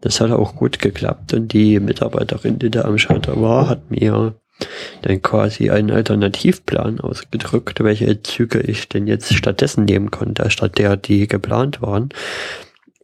Das 0.00 0.20
hat 0.20 0.30
auch 0.30 0.54
gut 0.54 0.78
geklappt 0.78 1.32
und 1.32 1.52
die 1.52 1.80
Mitarbeiterin, 1.80 2.58
die 2.58 2.70
da 2.70 2.82
am 2.82 2.98
Schalter 2.98 3.40
war, 3.40 3.68
hat 3.68 3.90
mir 3.90 4.34
dann 5.02 5.22
quasi 5.22 5.70
einen 5.70 5.90
Alternativplan 5.90 7.00
ausgedrückt, 7.00 7.82
welche 7.82 8.22
Züge 8.22 8.60
ich 8.60 8.88
denn 8.88 9.06
jetzt 9.06 9.32
stattdessen 9.34 9.84
nehmen 9.84 10.10
konnte, 10.10 10.50
statt 10.50 10.78
der, 10.78 10.96
die 10.96 11.26
geplant 11.26 11.80
waren. 11.82 12.08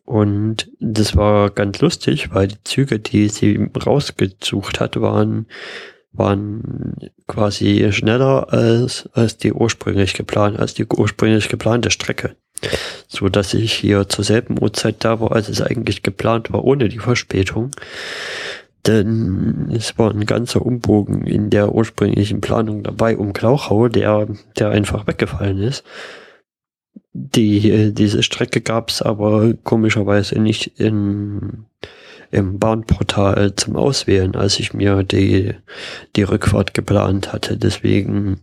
Und 0.04 0.70
das 0.80 1.16
war 1.16 1.50
ganz 1.50 1.80
lustig, 1.80 2.34
weil 2.34 2.48
die 2.48 2.62
Züge, 2.64 2.98
die 2.98 3.28
sie 3.28 3.70
rausgesucht 3.86 4.80
hat, 4.80 5.00
waren 5.00 5.46
waren 6.14 6.94
quasi 7.26 7.88
schneller 7.92 8.52
als, 8.52 9.08
als 9.12 9.36
die 9.36 9.52
ursprünglich 9.52 10.14
geplant, 10.14 10.58
als 10.58 10.74
die 10.74 10.86
ursprünglich 10.86 11.48
geplante 11.48 11.90
Strecke. 11.90 12.36
So 13.08 13.28
dass 13.28 13.52
ich 13.52 13.72
hier 13.72 14.08
zur 14.08 14.24
selben 14.24 14.60
Uhrzeit 14.60 14.96
da 15.00 15.20
war, 15.20 15.32
als 15.32 15.48
es 15.48 15.60
eigentlich 15.60 16.02
geplant 16.02 16.52
war, 16.52 16.64
ohne 16.64 16.88
die 16.88 16.98
Verspätung. 16.98 17.72
Denn 18.86 19.70
es 19.72 19.98
war 19.98 20.10
ein 20.10 20.26
ganzer 20.26 20.64
Umbogen 20.64 21.26
in 21.26 21.48
der 21.48 21.74
ursprünglichen 21.74 22.40
Planung 22.40 22.82
dabei 22.82 23.16
um 23.16 23.32
Klauchau, 23.32 23.88
der, 23.88 24.28
der 24.58 24.70
einfach 24.70 25.06
weggefallen 25.06 25.58
ist. 25.58 25.84
Die, 27.12 27.94
diese 27.94 28.22
Strecke 28.22 28.60
gab 28.60 28.90
es 28.90 29.00
aber 29.00 29.54
komischerweise 29.62 30.38
nicht 30.38 30.78
in, 30.78 31.64
im 32.30 32.58
Bahnportal 32.58 33.54
zum 33.54 33.76
Auswählen, 33.76 34.34
als 34.34 34.58
ich 34.58 34.74
mir 34.74 35.02
die, 35.02 35.54
die 36.16 36.22
Rückfahrt 36.24 36.74
geplant 36.74 37.32
hatte. 37.32 37.56
Deswegen, 37.56 38.40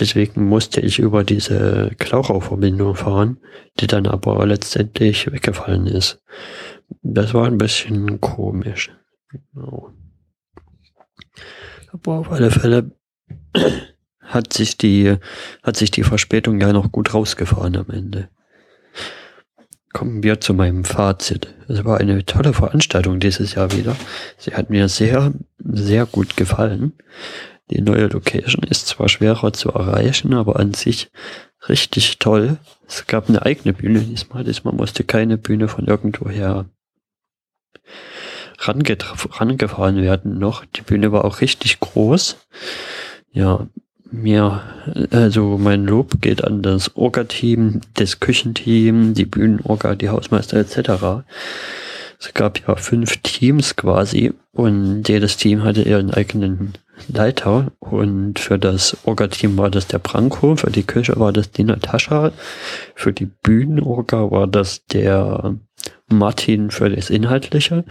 deswegen 0.00 0.46
musste 0.46 0.80
ich 0.80 0.98
über 0.98 1.22
diese 1.22 1.92
Klauchau-Verbindung 1.98 2.96
fahren, 2.96 3.38
die 3.78 3.86
dann 3.86 4.06
aber 4.06 4.44
letztendlich 4.46 5.30
weggefallen 5.30 5.86
ist. 5.86 6.22
Das 7.02 7.34
war 7.34 7.46
ein 7.46 7.58
bisschen 7.58 8.20
komisch. 8.20 8.90
Genau. 9.52 9.92
Aber 11.92 12.12
auf 12.14 12.30
alle 12.30 12.50
Fälle 12.50 12.90
hat 14.20 14.52
sich 14.52 14.76
die, 14.78 15.16
hat 15.62 15.76
sich 15.76 15.90
die 15.90 16.02
Verspätung 16.02 16.60
ja 16.60 16.72
noch 16.72 16.90
gut 16.92 17.14
rausgefahren 17.14 17.76
am 17.76 17.90
Ende 17.90 18.28
kommen 19.94 20.22
wir 20.22 20.40
zu 20.40 20.52
meinem 20.52 20.84
Fazit. 20.84 21.54
Es 21.68 21.84
war 21.86 21.98
eine 21.98 22.26
tolle 22.26 22.52
Veranstaltung 22.52 23.20
dieses 23.20 23.54
Jahr 23.54 23.72
wieder. 23.72 23.96
Sie 24.36 24.54
hat 24.54 24.68
mir 24.68 24.90
sehr, 24.90 25.32
sehr 25.58 26.04
gut 26.04 26.36
gefallen. 26.36 26.92
Die 27.70 27.80
neue 27.80 28.08
Location 28.08 28.64
ist 28.64 28.88
zwar 28.88 29.08
schwerer 29.08 29.54
zu 29.54 29.70
erreichen, 29.70 30.34
aber 30.34 30.60
an 30.60 30.74
sich 30.74 31.10
richtig 31.68 32.18
toll. 32.18 32.58
Es 32.86 33.06
gab 33.06 33.30
eine 33.30 33.42
eigene 33.42 33.72
Bühne 33.72 34.00
diesmal. 34.00 34.44
Diesmal 34.44 34.74
musste 34.74 35.04
keine 35.04 35.38
Bühne 35.38 35.68
von 35.68 35.86
irgendwoher 35.86 36.66
rangefahren 38.68 40.02
werden 40.02 40.38
noch. 40.38 40.64
Die 40.64 40.82
Bühne 40.82 41.12
war 41.12 41.24
auch 41.24 41.40
richtig 41.40 41.80
groß. 41.80 42.36
Ja, 43.32 43.66
mir, 44.10 44.62
also 45.10 45.58
mein 45.58 45.84
Lob 45.84 46.20
geht 46.20 46.44
an 46.44 46.62
das 46.62 46.96
Orga-Team, 46.96 47.80
das 47.94 48.20
Küchenteam, 48.20 49.14
die 49.14 49.24
Bühnenorga, 49.24 49.96
die 49.96 50.08
Hausmeister 50.08 50.58
etc. 50.58 51.24
Es 52.20 52.32
gab 52.32 52.66
ja 52.66 52.76
fünf 52.76 53.18
Teams 53.18 53.76
quasi 53.76 54.32
und 54.52 55.08
jedes 55.08 55.36
Team 55.36 55.64
hatte 55.64 55.82
ihren 55.82 56.12
eigenen 56.12 56.74
Leiter 57.08 57.72
und 57.80 58.38
für 58.38 58.58
das 58.58 58.96
Orga-Team 59.04 59.58
war 59.58 59.70
das 59.70 59.88
der 59.88 59.98
Branko, 59.98 60.56
für 60.56 60.70
die 60.70 60.84
Küche 60.84 61.18
war 61.18 61.32
das 61.32 61.50
die 61.50 61.64
Natascha, 61.64 62.32
für 62.94 63.12
die 63.12 63.26
Bühnenorga 63.26 64.30
war 64.30 64.46
das 64.46 64.86
der 64.86 65.56
Martin 66.08 66.70
für 66.70 66.90
das 66.90 67.10
Inhaltliche. 67.10 67.84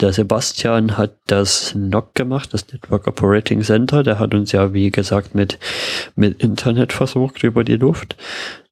Der 0.00 0.12
Sebastian 0.12 0.96
hat 0.96 1.16
das 1.26 1.74
NOC 1.74 2.14
gemacht, 2.14 2.54
das 2.54 2.72
Network 2.72 3.06
Operating 3.06 3.62
Center. 3.62 4.02
Der 4.02 4.18
hat 4.18 4.34
uns 4.34 4.52
ja, 4.52 4.72
wie 4.72 4.90
gesagt, 4.90 5.34
mit, 5.34 5.58
mit 6.14 6.42
Internet 6.42 6.92
versorgt 6.92 7.42
über 7.42 7.64
die 7.64 7.76
Luft. 7.76 8.16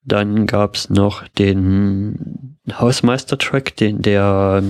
Dann 0.04 0.46
gab's 0.46 0.88
noch 0.88 1.26
den 1.28 2.58
Hausmeister-Track, 2.70 3.76
den 3.76 4.02
der 4.02 4.62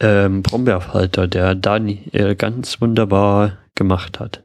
ähm, 0.00 0.42
Brombeerfalter, 0.42 1.26
der 1.26 1.54
Dani, 1.54 2.10
ganz 2.36 2.80
wunderbar 2.80 3.58
gemacht 3.74 4.20
hat. 4.20 4.42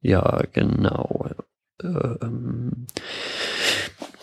Ja, 0.00 0.42
genau. 0.52 1.26
Ähm, 1.82 2.86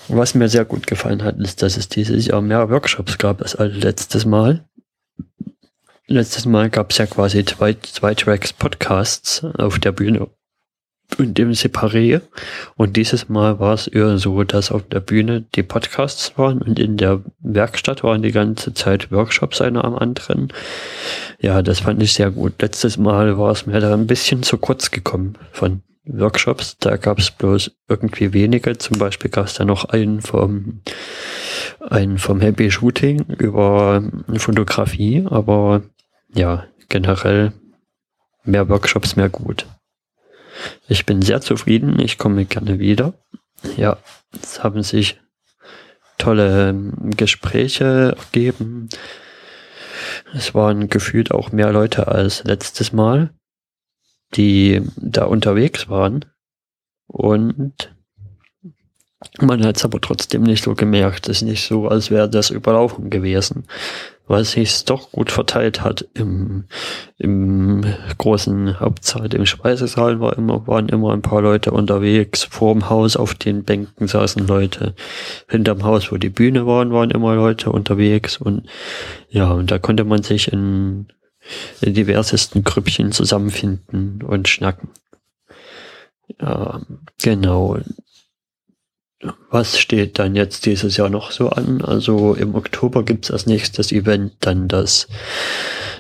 was 0.08 0.36
mir 0.36 0.50
sehr 0.50 0.66
gut 0.66 0.88
gefallen 0.88 1.24
hat, 1.24 1.38
ist, 1.38 1.62
dass 1.62 1.78
es 1.78 1.90
dieses 1.90 2.26
Jahr 2.28 2.42
mehr 2.42 2.70
Workshops 2.70 3.18
gab 3.18 3.42
als 3.42 3.56
letztes 3.58 4.26
Mal. 4.26 4.66
Letztes 6.08 6.46
Mal 6.46 6.70
gab 6.70 6.92
es 6.92 6.98
ja 6.98 7.06
quasi 7.06 7.46
zwei, 7.46 7.74
zwei 7.74 8.14
Tracks 8.14 8.54
Podcasts 8.54 9.44
auf 9.58 9.80
der 9.80 9.94
Bühne 9.94 10.28
und 11.18 11.38
dem 11.38 11.52
Separé. 11.52 12.22
Und 12.76 12.98
dieses 12.98 13.30
Mal 13.30 13.60
war 13.60 13.74
es 13.74 13.88
eher 13.88 14.18
so, 14.18 14.44
dass 14.44 14.72
auf 14.72 14.88
der 14.88 15.00
Bühne 15.00 15.46
die 15.56 15.64
Podcasts 15.64 16.38
waren 16.38 16.62
und 16.62 16.80
in 16.80 16.98
der 16.98 17.22
Werkstatt 17.40 18.04
waren 18.04 18.22
die 18.22 18.32
ganze 18.32 18.74
Zeit 18.74 19.12
Workshops 19.12 19.62
einer 19.62 19.86
am 19.86 19.96
anderen. 19.96 20.52
Ja, 21.40 21.62
das 21.62 21.82
fand 21.82 22.02
ich 22.02 22.14
sehr 22.14 22.32
gut. 22.32 22.62
Letztes 22.62 22.98
Mal 22.98 23.38
war 23.38 23.52
es 23.52 23.66
mir 23.66 23.80
da 23.80 23.94
ein 23.94 24.08
bisschen 24.08 24.44
zu 24.44 24.58
kurz 24.58 24.92
gekommen 24.92 25.38
von 25.52 25.82
Workshops. 26.06 26.78
Da 26.80 26.98
gab 26.98 27.20
es 27.20 27.32
bloß 27.32 27.72
irgendwie 27.88 28.34
wenige. 28.34 28.78
Zum 28.78 28.98
Beispiel 29.00 29.32
gab 29.32 29.46
es 29.46 29.56
da 29.56 29.66
noch 29.66 29.86
einen 29.86 30.22
vom, 30.22 30.82
einen 31.80 32.18
vom 32.18 32.42
Happy 32.42 32.72
Shooting 32.72 33.26
über 33.38 34.04
Fotografie, 34.38 35.26
aber 35.30 35.84
ja, 36.34 36.66
generell 36.90 37.54
mehr 38.44 38.70
Workshops, 38.70 39.16
mehr 39.16 39.30
gut. 39.30 39.66
Ich 40.88 41.06
bin 41.06 41.22
sehr 41.22 41.42
zufrieden. 41.42 42.00
Ich 42.00 42.18
komme 42.18 42.46
gerne 42.46 42.80
wieder. 42.80 43.14
Ja, 43.78 43.98
es 44.42 44.64
haben 44.64 44.84
sich 44.84 45.20
tolle 46.18 46.94
Gespräche 47.16 48.16
ergeben. 48.18 48.90
Es 50.34 50.54
waren 50.54 50.90
gefühlt 50.90 51.32
auch 51.32 51.52
mehr 51.52 51.72
Leute 51.72 52.08
als 52.08 52.44
letztes 52.44 52.92
Mal 52.94 53.32
die 54.36 54.82
da 54.96 55.26
unterwegs 55.26 55.90
waren. 55.90 56.26
Und 57.08 57.94
man 59.40 59.66
hat 59.66 59.78
es 59.78 59.86
aber 59.86 60.02
trotzdem 60.02 60.44
nicht 60.44 60.64
so 60.64 60.76
gemerkt. 60.76 61.28
Es 61.28 61.38
ist 61.38 61.48
nicht 61.48 61.66
so, 61.66 61.88
als 61.88 62.12
wäre 62.12 62.30
das 62.30 62.50
überlaufen 62.50 63.10
gewesen, 63.10 63.66
weil 64.28 64.44
sich 64.44 64.86
doch 64.86 65.12
gut 65.12 65.32
verteilt 65.32 65.82
hat 65.82 66.06
im, 66.14 66.66
im 67.18 67.86
großen 68.18 68.80
Hauptsaal. 68.80 69.34
Im 69.34 69.46
Speisesaal 69.46 70.20
war 70.20 70.38
immer, 70.38 70.68
waren 70.68 70.90
immer 70.90 71.14
ein 71.14 71.22
paar 71.22 71.42
Leute 71.42 71.72
unterwegs. 71.72 72.44
Vorm 72.44 72.90
Haus 72.90 73.16
auf 73.16 73.34
den 73.34 73.64
Bänken 73.64 74.08
saßen 74.08 74.46
Leute. 74.46 74.94
Hinterm 75.50 75.84
Haus, 75.84 76.12
wo 76.12 76.18
die 76.18 76.30
Bühne 76.30 76.66
waren, 76.66 76.92
waren 76.92 77.12
immer 77.12 77.36
Leute 77.36 77.72
unterwegs. 77.72 78.38
Und 78.38 78.68
ja, 79.30 79.52
und 79.52 79.72
da 79.72 79.80
konnte 79.80 80.04
man 80.04 80.24
sich 80.24 80.52
in 80.52 81.08
diversesten 81.82 82.64
Grüppchen 82.64 83.12
zusammenfinden 83.12 84.22
und 84.24 84.48
schnacken. 84.48 84.90
Ja, 86.40 86.82
genau. 87.22 87.80
Was 89.50 89.80
steht 89.80 90.20
dann 90.20 90.36
jetzt 90.36 90.66
dieses 90.66 90.98
Jahr 90.98 91.10
noch 91.10 91.32
so 91.32 91.50
an? 91.50 91.82
Also 91.82 92.34
im 92.34 92.56
Oktober 92.56 93.04
gibt 93.04 93.26
es 93.26 93.32
als 93.32 93.46
nächstes 93.46 93.92
Event 93.92 94.34
dann 94.42 94.68
das 94.68 95.08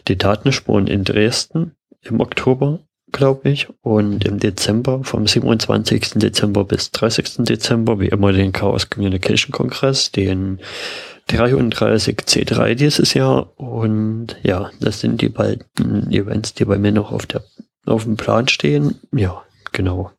die 0.07 0.17
Datenspuren 0.17 0.87
in 0.87 1.05
Dresden 1.05 1.75
im 2.01 2.19
Oktober, 2.19 2.79
glaube 3.13 3.49
ich. 3.49 3.67
Und 3.81 4.25
im 4.25 4.39
Dezember, 4.39 5.03
vom 5.03 5.25
27. 5.25 6.15
Dezember 6.15 6.65
bis 6.65 6.91
30. 6.91 7.45
Dezember, 7.45 7.99
wie 7.99 8.09
immer 8.09 8.33
den 8.33 8.51
Chaos 8.51 8.89
Communication 8.89 9.51
Kongress, 9.51 10.11
den 10.11 10.59
33 11.27 12.17
C3 12.19 12.75
dieses 12.75 13.13
Jahr 13.13 13.57
und 13.59 14.35
ja, 14.43 14.71
das 14.79 14.99
sind 14.99 15.21
die 15.21 15.29
beiden 15.29 16.11
Events, 16.11 16.53
die 16.53 16.65
bei 16.65 16.77
mir 16.77 16.91
noch 16.91 17.11
auf 17.11 17.25
der 17.25 17.43
auf 17.85 18.03
dem 18.03 18.17
Plan 18.17 18.47
stehen. 18.47 18.99
Ja, 19.11 19.43
genau. 19.71 20.11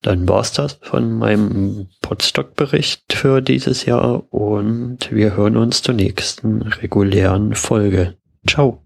Dann 0.00 0.28
war's 0.28 0.52
das 0.52 0.78
von 0.82 1.12
meinem 1.12 1.88
Podstock-Bericht 2.00 3.12
für 3.12 3.40
dieses 3.40 3.84
Jahr 3.84 4.24
und 4.32 5.12
wir 5.12 5.36
hören 5.36 5.56
uns 5.56 5.82
zur 5.82 5.94
nächsten 5.94 6.62
regulären 6.62 7.54
Folge. 7.54 8.16
Ciao. 8.46 8.81